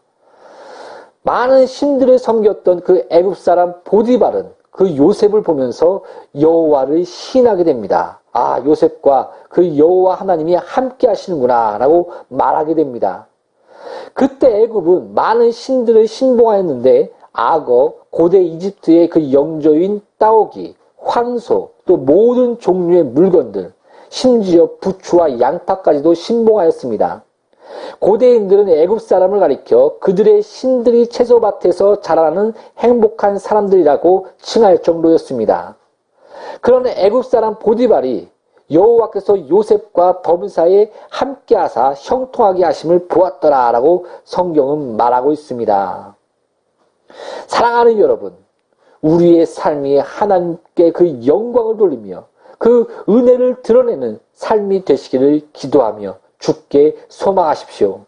많은 1.28 1.66
신들을 1.66 2.20
섬겼던 2.20 2.82
그 2.82 3.06
애굽 3.10 3.38
사람 3.38 3.74
보디발은 3.84 4.50
그 4.72 4.96
요셉을 4.96 5.42
보면서 5.42 6.04
여호와를 6.40 7.04
신하게 7.04 7.66
됩니다. 7.66 8.22
아, 8.32 8.62
요셉과 8.63 9.32
그 9.50 9.78
여호와 9.78 10.16
하나님이 10.16 10.56
함께 10.56 11.08
하시는구나라고 11.08 12.12
말하게 12.30 12.76
됩니다. 12.76 13.28
그때 14.13 14.62
애굽은 14.62 15.16
많은 15.16 15.52
신들을 15.52 16.08
신봉하였는데 16.08 17.12
악어, 17.34 17.96
고대 18.10 18.42
이집트의 18.42 19.10
그 19.10 19.34
영조인 19.34 20.02
따오기, 20.18 20.76
황소, 20.98 21.72
또 21.86 21.98
모든 21.98 22.58
종류의 22.58 23.04
물건들, 23.04 23.74
심지어 24.08 24.70
부추와 24.80 25.42
양파까지도 25.42 26.13
신봉하였습니다. 26.13 27.24
고대인들은 28.00 28.70
애굽 28.70 29.02
사람을 29.02 29.40
가리켜 29.40 29.98
그들의 30.00 30.42
신들이 30.42 31.08
채소밭에서 31.08 32.02
자라는 32.02 32.54
행복한 32.78 33.38
사람들이라고 33.38 34.28
칭할 34.40 34.82
정도였습니다. 34.82 35.76
그러나 36.62 36.90
애굽 36.90 37.26
사람 37.26 37.60
보디발이 37.60 38.30
여호와께서 38.70 39.50
요셉과 39.50 40.22
범사에 40.22 40.92
함께하사 41.10 41.94
형통하게 41.98 42.66
하심을 42.66 43.08
보았더라라고 43.08 44.06
성경은 44.26 44.98
말하고 44.98 45.32
있습니다. 45.32 46.16
사랑하는 47.48 48.00
여러분, 48.00 48.36
우리의 49.02 49.46
삶이 49.46 49.98
하나님께 49.98 50.92
그 50.92 51.26
영광을 51.26 51.78
돌리며 51.78 52.26
그 52.58 52.88
은혜를 53.08 53.62
드러내는 53.62 54.20
삶이 54.34 54.84
되시기를 54.84 55.50
기도하며 55.54 56.18
죽게 56.39 56.97
소망하십시오. 57.10 58.02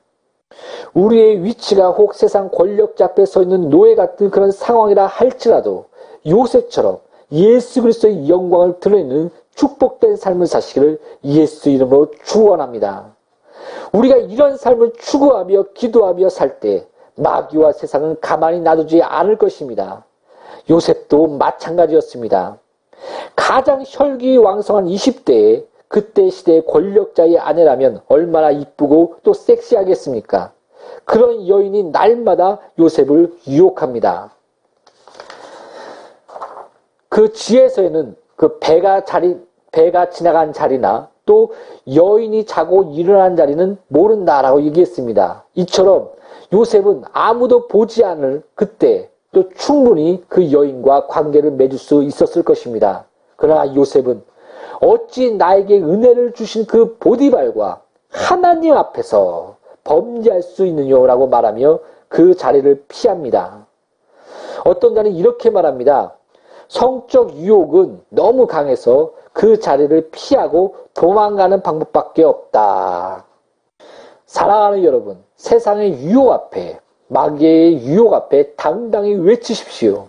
우리의 0.93 1.43
위치가 1.43 1.89
혹 1.89 2.13
세상 2.13 2.49
권력자 2.49 3.05
앞에 3.05 3.25
서 3.25 3.41
있는 3.41 3.69
노예 3.69 3.95
같은 3.95 4.29
그런 4.29 4.51
상황이라 4.51 5.05
할지라도 5.05 5.85
요셉처럼 6.27 6.99
예수 7.31 7.81
그리스도의 7.81 8.27
영광을 8.27 8.79
드러내는 8.79 9.29
축복된 9.55 10.15
삶을 10.15 10.47
사시기를 10.47 10.99
예수 11.23 11.69
이름으로 11.69 12.11
축원합니다. 12.23 13.15
우리가 13.91 14.17
이런 14.17 14.57
삶을 14.57 14.93
추구하며 14.97 15.65
기도하며 15.73 16.29
살 16.29 16.59
때 16.59 16.87
마귀와 17.15 17.73
세상은 17.73 18.17
가만히 18.21 18.61
놔두지 18.61 19.03
않을 19.03 19.37
것입니다. 19.37 20.05
요셉도 20.69 21.27
마찬가지였습니다. 21.27 22.57
가장 23.35 23.83
혈기 23.85 24.37
왕성한 24.37 24.85
20대에 24.85 25.65
그때 25.89 26.29
시대의 26.29 26.65
권력자의 26.65 27.39
아내라면 27.39 28.01
얼마나 28.07 28.51
이쁘고 28.51 29.17
또 29.23 29.33
섹시하겠습니까? 29.33 30.53
그런 31.03 31.47
여인이 31.47 31.85
날마다 31.85 32.59
요셉을 32.77 33.33
유혹합니다. 33.47 34.31
그 37.09 37.33
지혜서에는 37.33 38.15
그 38.35 38.59
배가 38.59 39.03
자리, 39.03 39.37
배가 39.71 40.11
지나간 40.11 40.53
자리나 40.53 41.09
또 41.25 41.53
여인이 41.93 42.45
자고 42.45 42.83
일어난 42.93 43.35
자리는 43.35 43.77
모른다라고 43.87 44.61
얘기했습니다. 44.61 45.45
이처럼 45.55 46.11
요셉은 46.53 47.03
아무도 47.11 47.67
보지 47.67 48.03
않을 48.03 48.43
그때 48.53 49.09
또 49.31 49.49
충분히 49.49 50.23
그 50.27 50.51
여인과 50.51 51.07
관계를 51.07 51.51
맺을 51.51 51.77
수 51.77 52.03
있었을 52.03 52.43
것입니다. 52.43 53.05
그러나 53.35 53.75
요셉은 53.75 54.23
어찌 54.81 55.31
나에게 55.31 55.79
은혜를 55.79 56.33
주신 56.33 56.65
그 56.65 56.97
보디발과 56.97 57.81
하나님 58.09 58.75
앞에서 58.75 59.57
범죄할 59.83 60.41
수 60.41 60.65
있느냐라고 60.65 61.27
말하며 61.27 61.79
그 62.07 62.35
자리를 62.35 62.85
피합니다. 62.87 63.65
어떤 64.65 64.95
자는 64.95 65.11
이렇게 65.11 65.49
말합니다. 65.49 66.15
성적 66.67 67.35
유혹은 67.35 68.01
너무 68.09 68.47
강해서 68.47 69.13
그 69.33 69.59
자리를 69.59 70.09
피하고 70.11 70.75
도망가는 70.93 71.61
방법밖에 71.61 72.23
없다. 72.23 73.25
사랑하는 74.25 74.83
여러분, 74.83 75.23
세상의 75.35 76.03
유혹 76.03 76.31
앞에, 76.31 76.79
마귀의 77.07 77.85
유혹 77.87 78.13
앞에 78.13 78.51
당당히 78.55 79.15
외치십시오. 79.15 80.07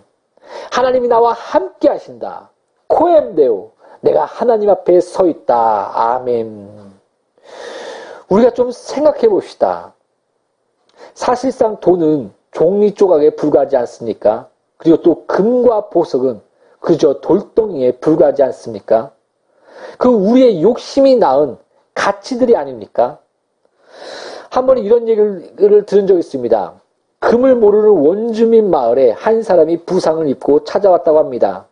하나님이 0.71 1.07
나와 1.07 1.33
함께 1.33 1.89
하신다. 1.89 2.49
코엠데오. 2.87 3.71
내가 4.01 4.25
하나님 4.25 4.69
앞에 4.69 4.99
서 4.99 5.27
있다. 5.27 5.91
아멘. 5.93 6.91
우리가 8.29 8.51
좀 8.51 8.71
생각해 8.71 9.27
봅시다. 9.27 9.93
사실상 11.13 11.79
돈은 11.79 12.31
종이 12.51 12.93
조각에 12.93 13.31
불과하지 13.31 13.77
않습니까? 13.77 14.47
그리고 14.77 15.01
또 15.01 15.25
금과 15.25 15.89
보석은 15.89 16.41
그저 16.79 17.19
돌덩이에 17.21 17.93
불과하지 17.93 18.43
않습니까? 18.43 19.11
그 19.97 20.09
우리의 20.09 20.61
욕심이 20.61 21.15
낳은 21.15 21.57
가치들이 21.93 22.55
아닙니까? 22.55 23.19
한 24.49 24.65
번 24.65 24.79
이런 24.79 25.07
얘기를 25.07 25.85
들은 25.85 26.07
적이 26.07 26.19
있습니다. 26.19 26.73
금을 27.19 27.55
모르는 27.55 27.89
원주민 27.89 28.69
마을에 28.69 29.11
한 29.11 29.43
사람이 29.43 29.85
부상을 29.85 30.27
입고 30.27 30.63
찾아왔다고 30.63 31.19
합니다. 31.19 31.67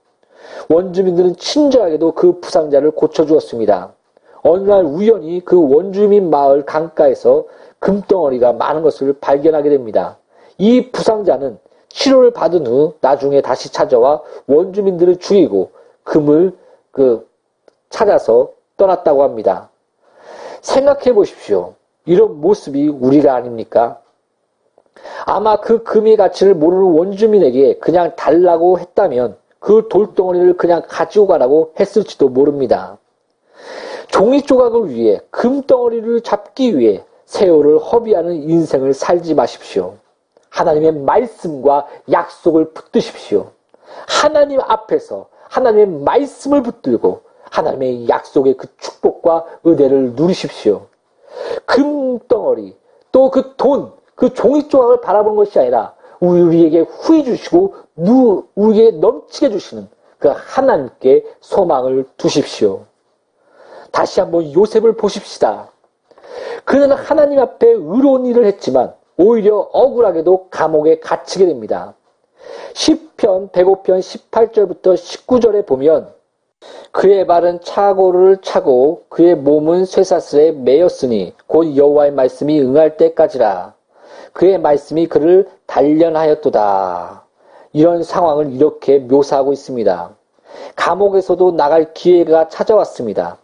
원주민들은 0.70 1.36
친절하게도 1.38 2.12
그 2.14 2.40
부상자를 2.40 2.92
고쳐주었습니다. 2.92 3.94
어느 4.42 4.70
날 4.70 4.86
우연히 4.86 5.44
그 5.44 5.60
원주민 5.60 6.30
마을 6.30 6.66
강가에서 6.66 7.46
금덩어리가 7.80 8.54
많은 8.54 8.82
것을 8.82 9.14
발견하게 9.14 9.70
됩니다. 9.70 10.18
이 10.58 10.92
부상자는 10.92 11.58
치료를 11.90 12.32
받은 12.32 12.68
후 12.68 12.94
나중에 13.02 13.42
다시 13.42 13.72
찾아와 13.72 14.22
원주민들을 14.48 15.18
죽이고 15.18 15.72
금을 16.04 16.56
그 16.92 17.28
찾아서 17.90 18.52
떠났다고 18.78 19.24
합니다. 19.24 19.70
생각해 20.62 21.14
보십시오. 21.14 21.74
이런 22.06 22.40
모습이 22.42 22.88
우리가 22.88 23.36
아닙니까? 23.36 24.02
아마 25.26 25.60
그 25.60 25.84
금의 25.84 26.18
가치를 26.18 26.54
모르는 26.56 26.84
원주민에게 26.84 27.80
그냥 27.80 28.16
달라고 28.16 28.80
했다면 28.80 29.38
그 29.60 29.88
돌덩어리를 29.90 30.58
그냥 30.58 30.82
가지고 30.88 31.28
가라고 31.28 31.74
했을지도 31.80 32.30
모릅니다. 32.30 32.98
종이 34.08 34.42
조각을 34.42 34.90
위해 34.90 35.22
금덩어리를 35.30 36.22
잡기 36.22 36.78
위해 36.78 37.04
세월을 37.26 37.78
허비하는 37.78 38.34
인생을 38.50 38.94
살지 38.94 39.36
마십시오. 39.36 39.96
하나님의 40.50 40.94
말씀과 40.94 41.88
약속을 42.12 42.72
붙드십시오. 42.74 43.52
하나님 44.08 44.60
앞에서 44.62 45.28
하나님의 45.50 45.86
말씀을 46.04 46.64
붙들고 46.64 47.22
하나님의 47.52 48.10
약속의 48.10 48.56
그 48.58 48.68
축복과 48.78 49.46
은혜를 49.66 50.14
누리십시오. 50.14 50.88
금덩어리, 51.66 52.76
또 53.12 53.30
그 53.30 53.54
돈, 53.58 53.92
그 54.16 54.34
종이 54.34 54.68
조각을 54.68 55.02
바라보는 55.02 55.38
것이 55.38 55.60
아니라 55.60 55.94
우리에게 56.20 56.82
후해 56.82 57.24
주시고 57.24 57.76
누, 57.96 58.48
우리에게 58.56 58.98
넘치게 58.98 59.50
주시는 59.50 59.88
그 60.18 60.30
하나님께 60.34 61.26
소망을 61.40 62.06
두십시오. 62.18 62.86
다시 63.92 64.20
한번 64.20 64.54
요셉을 64.54 64.94
보십시다. 64.94 65.72
그는 66.66 66.92
하나님 66.92 67.40
앞에 67.40 67.68
의로운 67.68 68.26
일을 68.26 68.46
했지만 68.46 68.94
오히려 69.18 69.58
억울하게도 69.74 70.50
감옥에 70.50 71.00
갇히게 71.00 71.46
됩니다. 71.46 71.96
10편 72.74 73.52
105편 73.52 74.00
18절부터 74.00 74.94
19절에 74.94 75.66
보면 75.66 76.14
그의 76.92 77.26
발은 77.26 77.62
차고를 77.62 78.38
차고 78.42 79.06
그의 79.10 79.36
몸은 79.36 79.86
쇠사슬에 79.86 80.52
매였으니 80.52 81.34
곧 81.48 81.76
여호와의 81.76 82.12
말씀이 82.12 82.62
응할 82.62 82.98
때까지라 82.98 83.74
그의 84.34 84.60
말씀이 84.60 85.08
그를 85.08 85.50
단련하였도다. 85.66 87.24
이런 87.74 88.04
상황을 88.04 88.52
이렇게 88.54 89.00
묘사하고 89.00 89.54
있습니다. 89.54 90.10
감옥에서도 90.76 91.52
나갈 91.52 91.94
기회가 91.94 92.48
찾아왔습니다. 92.50 93.38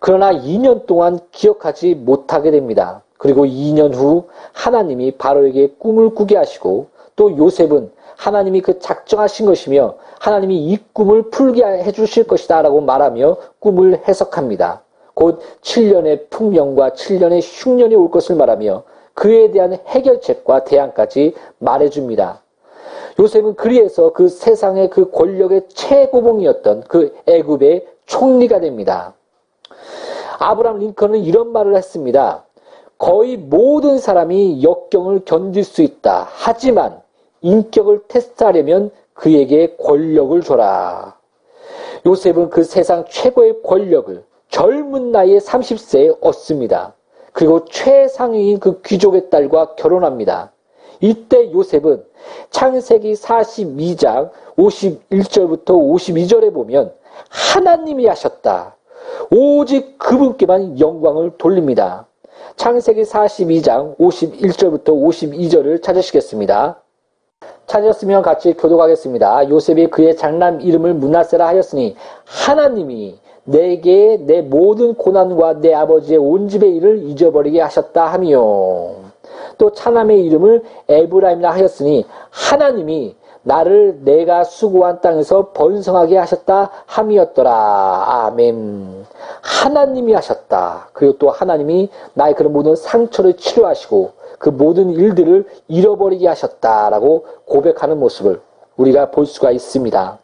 그러나 0.00 0.32
2년 0.32 0.86
동안 0.86 1.18
기억하지 1.32 1.94
못하게 1.94 2.50
됩니다. 2.50 3.02
그리고 3.18 3.44
2년 3.44 3.94
후 3.94 4.28
하나님이 4.52 5.12
바로에게 5.12 5.74
꿈을 5.78 6.10
꾸게 6.10 6.36
하시고 6.36 6.86
또 7.16 7.36
요셉은 7.36 7.90
하나님이 8.16 8.62
그 8.62 8.78
작정하신 8.78 9.46
것이며 9.46 9.94
하나님이 10.18 10.56
이 10.56 10.78
꿈을 10.92 11.30
풀게 11.30 11.64
해 11.64 11.92
주실 11.92 12.26
것이다 12.26 12.62
라고 12.62 12.80
말하며 12.80 13.36
꿈을 13.60 14.02
해석합니다. 14.06 14.82
곧 15.14 15.40
7년의 15.62 16.30
풍년과 16.30 16.90
7년의 16.90 17.40
흉년이 17.42 17.94
올 17.94 18.10
것을 18.10 18.36
말하며 18.36 18.82
그에 19.18 19.50
대한 19.50 19.76
해결책과 19.84 20.62
대안까지 20.62 21.34
말해줍니다. 21.58 22.40
요셉은 23.18 23.56
그리해서 23.56 24.12
그 24.12 24.28
세상의 24.28 24.90
그 24.90 25.10
권력의 25.10 25.62
최고봉이었던 25.70 26.84
그 26.86 27.16
애굽의 27.26 27.88
총리가 28.06 28.60
됩니다. 28.60 29.14
아브람 30.38 30.78
링컨은 30.78 31.18
이런 31.18 31.50
말을 31.50 31.74
했습니다. 31.74 32.44
거의 32.96 33.36
모든 33.36 33.98
사람이 33.98 34.62
역경을 34.62 35.24
견딜 35.24 35.64
수 35.64 35.82
있다. 35.82 36.28
하지만 36.30 37.00
인격을 37.40 38.02
테스트하려면 38.06 38.92
그에게 39.14 39.74
권력을 39.78 40.40
줘라. 40.42 41.16
요셉은 42.06 42.50
그 42.50 42.62
세상 42.62 43.04
최고의 43.08 43.62
권력을 43.64 44.22
젊은 44.48 45.10
나이에 45.10 45.38
30세에 45.38 46.18
얻습니다. 46.20 46.94
그리고 47.38 47.64
최상위인 47.66 48.58
그 48.58 48.82
귀족의 48.82 49.30
딸과 49.30 49.76
결혼합니다. 49.76 50.50
이때 50.98 51.52
요셉은 51.52 52.02
창세기 52.50 53.12
42장 53.12 54.32
51절부터 54.56 55.66
52절에 55.66 56.52
보면 56.52 56.92
하나님이 57.30 58.08
하셨다. 58.08 58.74
오직 59.30 60.00
그분께만 60.00 60.80
영광을 60.80 61.36
돌립니다. 61.38 62.08
창세기 62.56 63.02
42장 63.02 63.96
51절부터 63.98 64.86
52절을 64.86 65.80
찾으시겠습니다. 65.80 66.82
찾으셨으면 67.68 68.22
같이 68.22 68.54
교독하겠습니다. 68.54 69.48
요셉이 69.48 69.90
그의 69.90 70.16
장남 70.16 70.60
이름을 70.60 70.94
문하세라 70.94 71.46
하였으니 71.46 71.94
하나님이 72.24 73.20
내게 73.48 74.18
내 74.26 74.42
모든 74.42 74.94
고난과 74.94 75.60
내 75.60 75.72
아버지의 75.72 76.18
온 76.18 76.48
집의 76.48 76.76
일을 76.76 77.04
잊어버리게 77.04 77.62
하셨다 77.62 78.06
하며 78.06 78.38
또 79.56 79.72
차남의 79.72 80.22
이름을 80.26 80.62
에브라임이라 80.88 81.50
하였으니 81.52 82.04
하나님이 82.28 83.16
나를 83.42 84.00
내가 84.04 84.44
수고한 84.44 85.00
땅에서 85.00 85.52
번성하게 85.52 86.18
하셨다 86.18 86.70
함이었더라. 86.84 88.26
아멘. 88.26 89.06
하나님이 89.40 90.12
하셨다. 90.12 90.90
그리고 90.92 91.16
또 91.16 91.30
하나님이 91.30 91.88
나의 92.12 92.34
그런 92.34 92.52
모든 92.52 92.76
상처를 92.76 93.38
치료하시고 93.38 94.10
그 94.38 94.50
모든 94.50 94.90
일들을 94.90 95.46
잃어버리게 95.68 96.28
하셨다라고 96.28 97.24
고백하는 97.46 97.98
모습을 97.98 98.42
우리가 98.76 99.10
볼 99.10 99.24
수가 99.24 99.50
있습니다. 99.52 100.18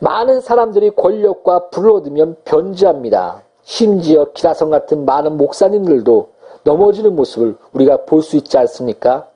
많은 0.00 0.40
사람들이 0.40 0.90
권력과 0.96 1.68
불을 1.68 1.90
얻으면 1.92 2.36
변지합니다. 2.44 3.42
심지어 3.62 4.32
기라성 4.32 4.70
같은 4.70 5.04
많은 5.04 5.36
목사님들도 5.36 6.30
넘어지는 6.64 7.14
모습을 7.14 7.56
우리가 7.72 8.04
볼 8.04 8.22
수 8.22 8.36
있지 8.36 8.58
않습니까? 8.58 9.28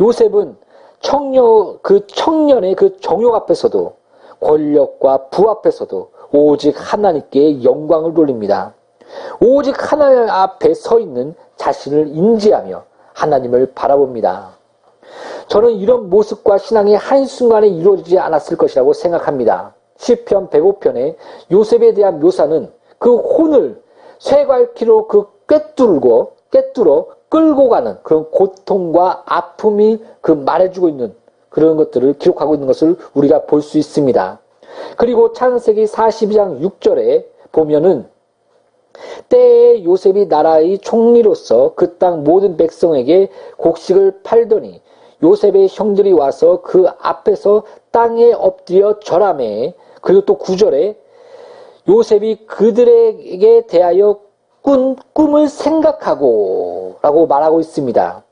요셉은 0.00 0.56
청년, 1.00 1.78
그 1.82 2.06
청년의 2.06 2.74
그 2.74 2.98
정욕 3.00 3.34
앞에서도 3.34 3.96
권력과 4.40 5.28
부 5.28 5.50
앞에서도 5.50 6.10
오직 6.32 6.74
하나님께 6.76 7.64
영광을 7.64 8.12
돌립니다. 8.12 8.74
오직 9.40 9.92
하나님 9.92 10.28
앞에 10.28 10.74
서 10.74 10.98
있는 11.00 11.34
자신을 11.56 12.08
인지하며 12.08 12.84
하나님을 13.14 13.72
바라봅니다. 13.74 14.56
저는 15.48 15.72
이런 15.72 16.10
모습과 16.10 16.58
신앙이 16.58 16.94
한순간에 16.96 17.68
이루어지지 17.68 18.18
않았을 18.18 18.56
것이라고 18.58 18.92
생각합니다. 18.92 19.75
시편 19.96 20.50
105편에 20.50 21.16
요셉에 21.50 21.94
대한 21.94 22.20
묘사는 22.20 22.70
그 22.98 23.16
혼을 23.16 23.82
쇠갈키로 24.18 25.06
그 25.08 25.26
꿰뚫고 25.48 26.32
꿰뚫어 26.50 27.06
끌고 27.28 27.68
가는 27.68 27.98
그런 28.02 28.30
고통과 28.30 29.22
아픔이 29.26 30.02
그 30.20 30.32
말해주고 30.32 30.88
있는 30.88 31.14
그런 31.48 31.76
것들을 31.76 32.14
기록하고 32.14 32.54
있는 32.54 32.66
것을 32.66 32.96
우리가 33.14 33.46
볼 33.46 33.62
수 33.62 33.78
있습니다. 33.78 34.40
그리고 34.96 35.32
창세기 35.32 35.84
42장 35.84 36.60
6절에 36.60 37.24
보면은 37.52 38.06
때에 39.28 39.84
요셉이 39.84 40.26
나라의 40.26 40.78
총리로서 40.78 41.74
그 41.74 41.98
땅 41.98 42.24
모든 42.24 42.56
백성에게 42.56 43.28
곡식을 43.56 44.20
팔더니 44.22 44.80
요셉의 45.22 45.68
형들이 45.70 46.12
와서 46.12 46.60
그 46.62 46.86
앞에서 46.98 47.64
땅에 47.90 48.32
엎드려 48.32 48.98
절함에 49.00 49.74
그리고 50.00 50.24
또 50.24 50.38
9절에 50.38 50.96
요셉이 51.88 52.46
그들에게 52.46 53.66
대하여 53.66 54.20
꾼 54.62 54.96
꿈을 55.12 55.48
생각하고 55.48 56.96
라고 57.02 57.26
말하고 57.26 57.60
있습니다. 57.60 58.24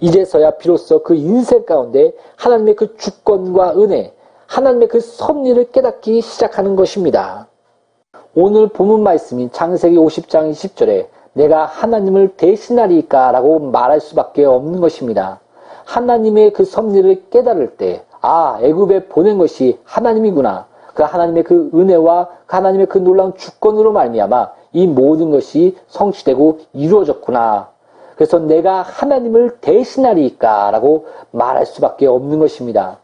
이제서야 0.00 0.52
비로소 0.52 1.02
그 1.02 1.14
인생 1.14 1.64
가운데 1.64 2.12
하나님의 2.36 2.76
그 2.76 2.96
주권과 2.96 3.78
은혜, 3.78 4.14
하나님의 4.46 4.88
그 4.88 5.00
섭리를 5.00 5.70
깨닫기 5.70 6.20
시작하는 6.20 6.76
것입니다. 6.76 7.48
오늘 8.34 8.68
본문 8.68 9.02
말씀인 9.02 9.50
창세기 9.52 9.96
50장 9.96 10.50
20절에 10.50 11.08
내가 11.32 11.64
하나님을 11.64 12.36
대신하리까 12.36 13.32
라고 13.32 13.58
말할 13.58 14.00
수밖에 14.00 14.44
없는 14.44 14.80
것입니다. 14.80 15.40
하나님의 15.84 16.52
그 16.52 16.64
섭리를 16.64 17.24
깨달을 17.30 17.76
때, 17.76 18.04
아, 18.20 18.58
애굽에 18.62 19.06
보낸 19.06 19.38
것이 19.38 19.78
하나님이구나. 19.84 20.66
그 20.94 21.02
하나님의 21.02 21.44
그 21.44 21.70
은혜와 21.74 22.28
그 22.46 22.56
하나님의 22.56 22.86
그 22.86 22.98
놀라운 22.98 23.34
주권으로 23.34 23.92
말미암아 23.92 24.52
이 24.72 24.86
모든 24.86 25.30
것이 25.30 25.76
성취되고 25.88 26.58
이루어졌구나. 26.72 27.70
그래서 28.14 28.38
내가 28.38 28.82
하나님을 28.82 29.58
대신하리까라고 29.60 31.06
말할 31.30 31.64
수밖에 31.66 32.06
없는 32.06 32.38
것입니다. 32.38 32.98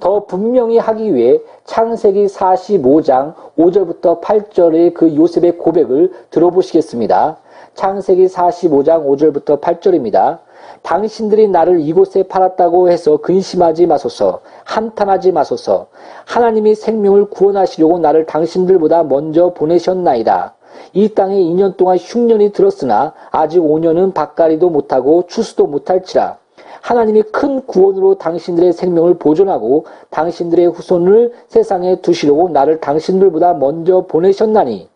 더 0.00 0.26
분명히 0.26 0.78
하기 0.78 1.14
위해 1.14 1.40
창세기 1.64 2.26
45장 2.26 3.34
5절부터 3.56 4.20
8절의 4.20 4.94
그 4.94 5.16
요셉의 5.16 5.58
고백을 5.58 6.12
들어보시겠습니다. 6.30 7.38
창세기 7.74 8.26
45장 8.26 9.06
5절부터 9.06 9.60
8절입니다. 9.60 10.38
당신들이 10.82 11.48
나를 11.48 11.80
이곳에 11.80 12.22
팔았다고 12.22 12.90
해서 12.90 13.18
근심하지 13.18 13.86
마소서, 13.86 14.40
한탄하지 14.64 15.32
마소서. 15.32 15.88
하나님이 16.26 16.74
생명을 16.74 17.26
구원하시려고 17.30 17.98
나를 17.98 18.26
당신들보다 18.26 19.04
먼저 19.04 19.52
보내셨나이다. 19.54 20.54
이 20.92 21.08
땅에 21.14 21.36
2년 21.36 21.76
동안 21.76 21.96
흉년이 21.96 22.52
들었으나 22.52 23.12
아직 23.30 23.60
5년은 23.60 24.14
밭가리도 24.14 24.70
못하고 24.70 25.26
추수도 25.26 25.66
못할지라. 25.66 26.38
하나님이 26.80 27.22
큰 27.22 27.66
구원으로 27.66 28.16
당신들의 28.16 28.72
생명을 28.72 29.14
보존하고 29.18 29.86
당신들의 30.10 30.68
후손을 30.68 31.32
세상에 31.48 32.00
두시려고 32.00 32.48
나를 32.48 32.80
당신들보다 32.80 33.54
먼저 33.54 34.06
보내셨나니 34.06 34.88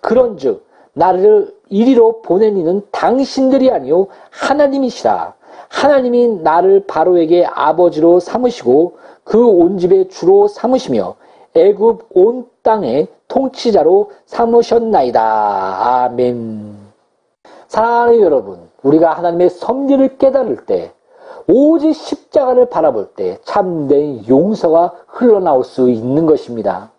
그런즉 0.00 0.69
나를 0.92 1.54
이리로 1.68 2.22
보낸 2.22 2.56
이는 2.56 2.82
당신들이 2.90 3.70
아니요 3.70 4.08
하나님이시라. 4.30 5.34
하나님이 5.68 6.40
나를 6.42 6.84
바로에게 6.86 7.46
아버지로 7.46 8.20
삼으시고 8.20 8.98
그 9.24 9.46
온 9.46 9.78
집의 9.78 10.08
주로 10.08 10.48
삼으시며 10.48 11.14
애굽 11.54 12.08
온 12.10 12.46
땅의 12.62 13.08
통치자로 13.28 14.10
삼으셨나이다. 14.26 16.04
아멘. 16.04 16.76
사랑하는 17.68 18.20
여러분, 18.20 18.68
우리가 18.82 19.12
하나님의 19.12 19.50
섭리를 19.50 20.18
깨달을 20.18 20.66
때, 20.66 20.92
오직 21.46 21.94
십자가를 21.94 22.68
바라볼 22.70 23.10
때 23.14 23.38
참된 23.44 24.26
용서가 24.28 24.92
흘러나올 25.06 25.64
수 25.64 25.90
있는 25.90 26.26
것입니다. 26.26 26.90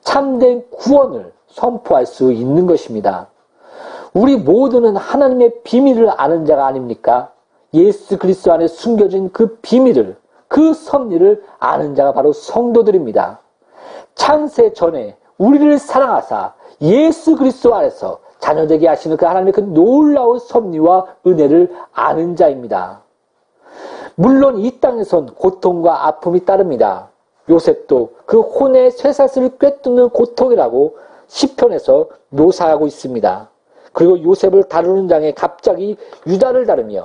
참된 0.00 0.64
구원을 0.70 1.32
선포할 1.48 2.06
수 2.06 2.32
있는 2.32 2.66
것입니다. 2.66 3.28
우리 4.16 4.38
모두는 4.38 4.96
하나님의 4.96 5.60
비밀을 5.62 6.10
아는 6.16 6.46
자가 6.46 6.66
아닙니까? 6.66 7.32
예수 7.74 8.16
그리스도 8.16 8.50
안에 8.50 8.66
숨겨진 8.66 9.30
그 9.30 9.58
비밀을, 9.60 10.16
그 10.48 10.72
섭리를 10.72 11.44
아는 11.58 11.94
자가 11.94 12.12
바로 12.12 12.32
성도들입니다. 12.32 13.40
창세 14.14 14.72
전에 14.72 15.18
우리를 15.36 15.78
사랑하사 15.78 16.54
예수 16.80 17.36
그리스도 17.36 17.74
안에서 17.74 18.20
자녀되게 18.38 18.88
하시는 18.88 19.18
그 19.18 19.26
하나님의 19.26 19.52
그 19.52 19.60
놀라운 19.60 20.38
섭리와 20.38 21.16
은혜를 21.26 21.76
아는 21.92 22.36
자입니다. 22.36 23.02
물론 24.14 24.60
이 24.60 24.80
땅에선 24.80 25.34
고통과 25.34 26.06
아픔이 26.06 26.46
따릅니다. 26.46 27.10
요셉도 27.50 28.12
그 28.24 28.40
혼의 28.40 28.92
쇠사슬을 28.92 29.58
꿰뚫는 29.58 30.08
고통이라고 30.08 30.96
시편에서 31.26 32.06
묘사하고 32.30 32.86
있습니다. 32.86 33.50
그리고 33.96 34.22
요셉을 34.22 34.64
다루는 34.64 35.08
장에 35.08 35.32
갑자기 35.32 35.96
유다를 36.26 36.66
다루며 36.66 37.04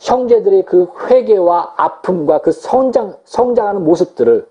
형제들의 0.00 0.64
그 0.64 0.88
회개와 1.04 1.74
아픔과 1.76 2.38
그 2.38 2.52
성장, 2.52 3.18
성장하는 3.24 3.84
모습들을 3.84 4.48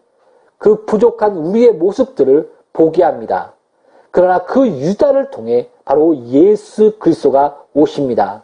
그 0.60 0.86
부족한 0.86 1.36
우리의 1.36 1.74
모습들을 1.74 2.52
보게 2.72 3.02
합니다. 3.02 3.54
그러나 4.12 4.46
그 4.46 4.68
유다를 4.68 5.32
통해 5.32 5.70
바로 5.84 6.16
예수 6.28 7.00
그리스도가 7.00 7.64
오십니다. 7.74 8.44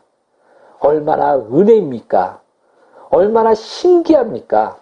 얼마나 0.80 1.36
은혜입니까? 1.38 2.42
얼마나 3.12 3.54
신기합니까? 3.54 4.80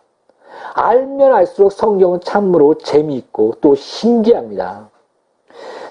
알면 0.75 1.33
알수록 1.33 1.73
성경은 1.73 2.21
참으로 2.21 2.75
재미있고 2.77 3.55
또 3.59 3.75
신기합니다. 3.75 4.89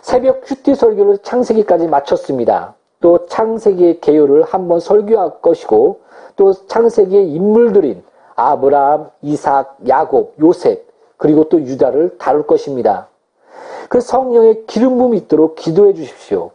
새벽 0.04 0.42
큐티 0.42 0.74
설교를 0.74 1.16
창세기까지 1.22 1.88
마쳤습니다. 1.88 2.74
또 3.00 3.26
창세기의 3.26 4.02
개요를 4.02 4.42
한번 4.42 4.78
설교할 4.78 5.40
것이고 5.40 6.00
또 6.36 6.52
창세기의 6.52 7.30
인물들인 7.30 8.04
아브라함, 8.36 9.08
이삭, 9.22 9.78
야곱, 9.88 10.34
요셉 10.42 10.86
그리고 11.16 11.48
또 11.48 11.58
유다를 11.58 12.18
다룰 12.18 12.46
것입니다. 12.46 13.08
그 13.88 14.02
성령의 14.02 14.66
기름 14.66 14.98
부음이 14.98 15.16
있도록 15.16 15.54
기도해 15.54 15.94
주십시오. 15.94 16.50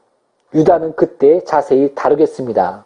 유다는 0.53 0.93
그때 0.95 1.43
자세히 1.43 1.95
다루겠습니다. 1.95 2.85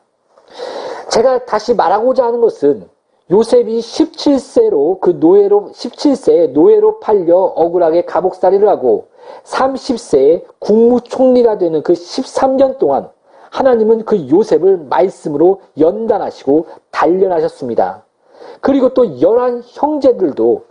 제가 1.09 1.43
다시 1.43 1.73
말하고자 1.73 2.23
하는 2.23 2.39
것은 2.39 2.87
요셉이 3.29 3.79
17세로 3.79 5.01
그 5.01 5.17
노예로 5.19 5.71
17세에 5.73 6.51
노예로 6.51 7.01
팔려 7.01 7.35
억울하게 7.35 8.05
감옥살이를 8.05 8.69
하고 8.69 9.07
30세에 9.43 10.43
국무총리가 10.59 11.57
되는 11.57 11.83
그 11.83 11.93
13년 11.93 12.77
동안 12.77 13.09
하나님은 13.49 14.05
그 14.05 14.29
요셉을 14.29 14.77
말씀으로 14.89 15.61
연단하시고 15.77 16.67
단련하셨습니다. 16.91 18.03
그리고 18.61 18.93
또 18.93 19.21
열한 19.21 19.61
형제들도 19.65 20.65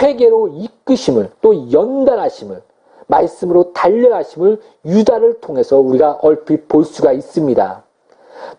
회개로 0.00 0.48
이끄심을 0.48 1.30
또 1.40 1.72
연단하심을 1.72 2.62
말씀으로 3.08 3.72
단련하심을 3.72 4.60
유다를 4.84 5.40
통해서 5.40 5.78
우리가 5.78 6.18
얼핏 6.22 6.68
볼 6.68 6.84
수가 6.84 7.12
있습니다. 7.12 7.82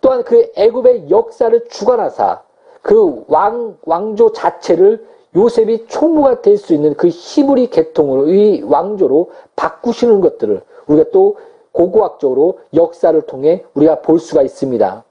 또한 0.02 0.24
그 0.24 0.52
애굽의 0.56 1.10
역사를 1.10 1.68
주관하사 1.70 2.42
그 2.82 3.24
왕, 3.28 3.78
왕조 3.86 4.32
자체를 4.34 5.08
요셉이 5.36 5.88
총무가 5.88 6.42
될 6.42 6.58
수 6.58 6.74
있는 6.74 6.94
그 6.96 7.08
히브리 7.08 7.68
계통의 7.68 8.64
왕조로 8.64 9.32
바꾸시는 9.56 10.22
것들을 10.22 10.62
우리가 10.88 11.10
또 11.12 11.38
고고학적으로 11.72 12.60
역사를 12.74 13.20
통해 13.22 13.64
우리가 13.74 14.02
볼 14.02 14.20
수가 14.20 14.42
있습니다. 14.42 15.04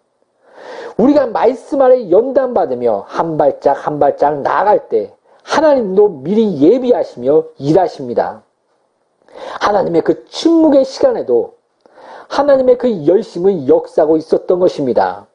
우리가 0.98 1.26
말씀 1.26 1.80
아래 1.80 2.10
연단받으며 2.10 3.04
한 3.08 3.38
발짝 3.38 3.86
한 3.86 3.98
발짝 3.98 4.42
나아갈 4.42 4.88
때 4.88 5.14
하나님도 5.42 6.08
미리 6.22 6.60
예비하시며 6.60 7.44
일하십니다. 7.58 8.42
하나님의 9.60 10.02
그 10.02 10.26
침묵의 10.26 10.84
시간에도 10.84 11.54
하나님의 12.28 12.76
그 12.78 13.06
열심은 13.06 13.68
역사고 13.68 14.16
있었던 14.18 14.58
것입니다. 14.58 15.26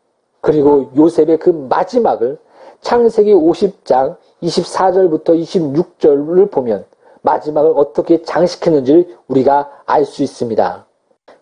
그리고 0.41 0.91
요셉의 0.95 1.39
그 1.39 1.49
마지막을 1.49 2.37
창세기 2.81 3.33
50장 3.33 4.17
24절부터 4.43 5.29
26절을 5.41 6.51
보면 6.51 6.85
마지막을 7.21 7.73
어떻게 7.75 8.21
장식했는지를 8.21 9.17
우리가 9.27 9.71
알 9.85 10.05
수 10.05 10.23
있습니다. 10.23 10.85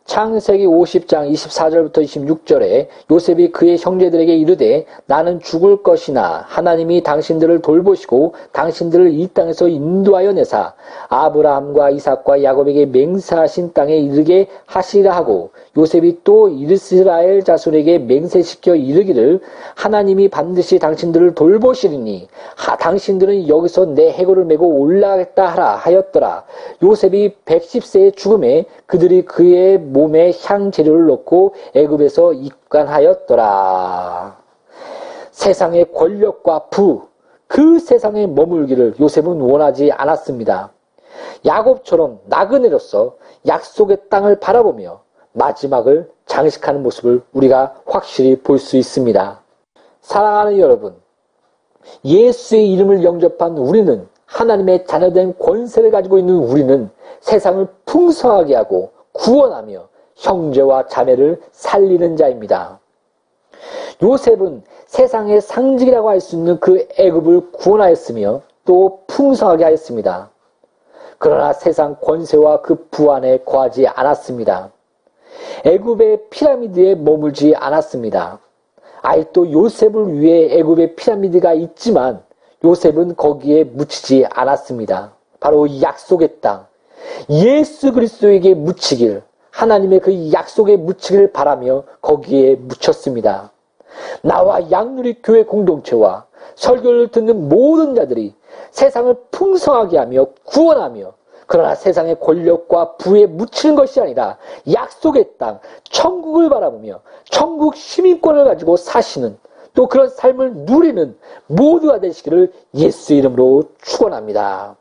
창세기 0.05 0.65
50장 0.67 1.31
24절부터 1.31 2.03
26절에 2.03 2.87
요셉이 3.09 3.51
그의 3.51 3.77
형제들에게 3.77 4.35
이르되 4.35 4.85
나는 5.05 5.39
죽을 5.39 5.81
것이나 5.81 6.43
하나님이 6.47 7.03
당신들을 7.03 7.61
돌보시고 7.61 8.35
당신들을 8.51 9.13
이 9.13 9.27
땅에서 9.33 9.69
인도하여 9.69 10.33
내사 10.33 10.73
아브라함과 11.07 11.91
이삭과 11.91 12.43
야곱에게 12.43 12.87
맹세하신 12.87 13.71
땅에 13.73 13.95
이르게 13.97 14.47
하시라 14.65 15.15
하고 15.15 15.51
요셉이 15.77 16.19
또 16.23 16.49
이스라엘 16.49 17.43
자손에게 17.43 17.99
맹세시켜 17.99 18.75
이르기를 18.75 19.39
하나님이 19.75 20.27
반드시 20.27 20.79
당신들을 20.79 21.33
돌보시리니 21.33 22.27
하, 22.57 22.77
당신들은 22.77 23.47
여기서 23.47 23.85
내 23.85 24.11
해골을 24.11 24.45
메고 24.45 24.67
올라가겠다 24.67 25.47
하라 25.47 25.75
하였더라. 25.77 26.43
요셉이 26.83 27.35
110세의 27.45 28.15
죽음에 28.15 28.65
그들이 28.85 29.23
그의 29.23 29.79
몸에 29.93 30.33
향 30.43 30.71
재료를 30.71 31.07
넣고 31.07 31.53
애굽에서 31.75 32.33
입간하였더라. 32.33 34.37
세상의 35.31 35.91
권력과 35.93 36.67
부, 36.69 37.07
그 37.47 37.79
세상에 37.79 38.27
머물기를 38.27 38.95
요셉은 38.99 39.39
원하지 39.39 39.91
않았습니다. 39.91 40.71
야곱처럼 41.45 42.19
나그네로서 42.25 43.15
약속의 43.45 44.09
땅을 44.09 44.39
바라보며 44.39 45.01
마지막을 45.33 46.09
장식하는 46.25 46.83
모습을 46.83 47.21
우리가 47.33 47.75
확실히 47.85 48.35
볼 48.35 48.59
수 48.59 48.77
있습니다. 48.77 49.41
사랑하는 50.01 50.59
여러분, 50.59 50.95
예수의 52.05 52.71
이름을 52.73 53.03
영접한 53.03 53.57
우리는 53.57 54.07
하나님의 54.25 54.85
자녀된 54.85 55.37
권세를 55.37 55.91
가지고 55.91 56.17
있는 56.17 56.35
우리는 56.35 56.89
세상을 57.21 57.67
풍성하게 57.85 58.55
하고 58.55 58.91
구원하며 59.13 59.87
형제와 60.15 60.87
자매를 60.87 61.41
살리는 61.51 62.17
자입니다. 62.17 62.79
요셉은 64.01 64.63
세상의 64.85 65.41
상징이라고 65.41 66.09
할 66.09 66.19
수 66.19 66.35
있는 66.35 66.59
그 66.59 66.87
애굽을 66.97 67.51
구원하였으며 67.51 68.41
또 68.65 69.03
풍성하게 69.07 69.63
하였습니다. 69.63 70.29
그러나 71.17 71.53
세상 71.53 71.95
권세와 72.01 72.61
그 72.61 72.87
부안에 72.91 73.39
거하지 73.39 73.87
않았습니다. 73.87 74.71
애굽의 75.65 76.29
피라미드에 76.29 76.95
머물지 76.95 77.55
않았습니다. 77.55 78.39
또 79.31 79.51
요셉을 79.51 80.19
위해 80.19 80.59
애굽의 80.59 80.95
피라미드가 80.95 81.53
있지만 81.53 82.23
요셉은 82.63 83.15
거기에 83.15 83.63
묻히지 83.65 84.25
않았습니다. 84.29 85.13
바로 85.39 85.81
약속의 85.81 86.39
땅, 86.39 86.65
예수 87.29 87.93
그리스도에게 87.93 88.53
묻히길, 88.53 89.23
하나님의 89.51 89.99
그 89.99 90.31
약속에 90.31 90.77
묻히기를 90.77 91.31
바라며 91.31 91.83
거기에 92.01 92.55
묻혔습니다. 92.55 93.51
나와 94.21 94.71
양누리 94.71 95.21
교회 95.21 95.43
공동체와 95.43 96.25
설교를 96.55 97.09
듣는 97.09 97.49
모든 97.49 97.95
자들이 97.95 98.33
세상을 98.71 99.15
풍성하게 99.31 99.97
하며 99.97 100.27
구원하며 100.43 101.13
그러나 101.45 101.75
세상의 101.75 102.19
권력과 102.19 102.95
부에 102.97 103.25
묻히는 103.27 103.75
것이 103.75 103.99
아니라 103.99 104.37
약속의 104.71 105.33
땅, 105.37 105.59
천국을 105.83 106.49
바라보며 106.49 107.01
천국 107.25 107.75
시민권을 107.75 108.45
가지고 108.45 108.77
사시는 108.77 109.37
또 109.73 109.87
그런 109.87 110.09
삶을 110.09 110.53
누리는 110.53 111.17
모두가 111.47 111.99
되시기를 111.99 112.51
예수 112.75 113.13
이름으로 113.13 113.63
축원합니다. 113.81 114.77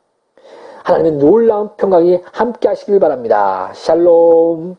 하나님의 0.85 1.13
놀라운 1.13 1.71
평강이 1.77 2.21
함께 2.33 2.69
하시길 2.69 2.99
바랍니다. 3.01 3.71
샬롬. 3.75 4.77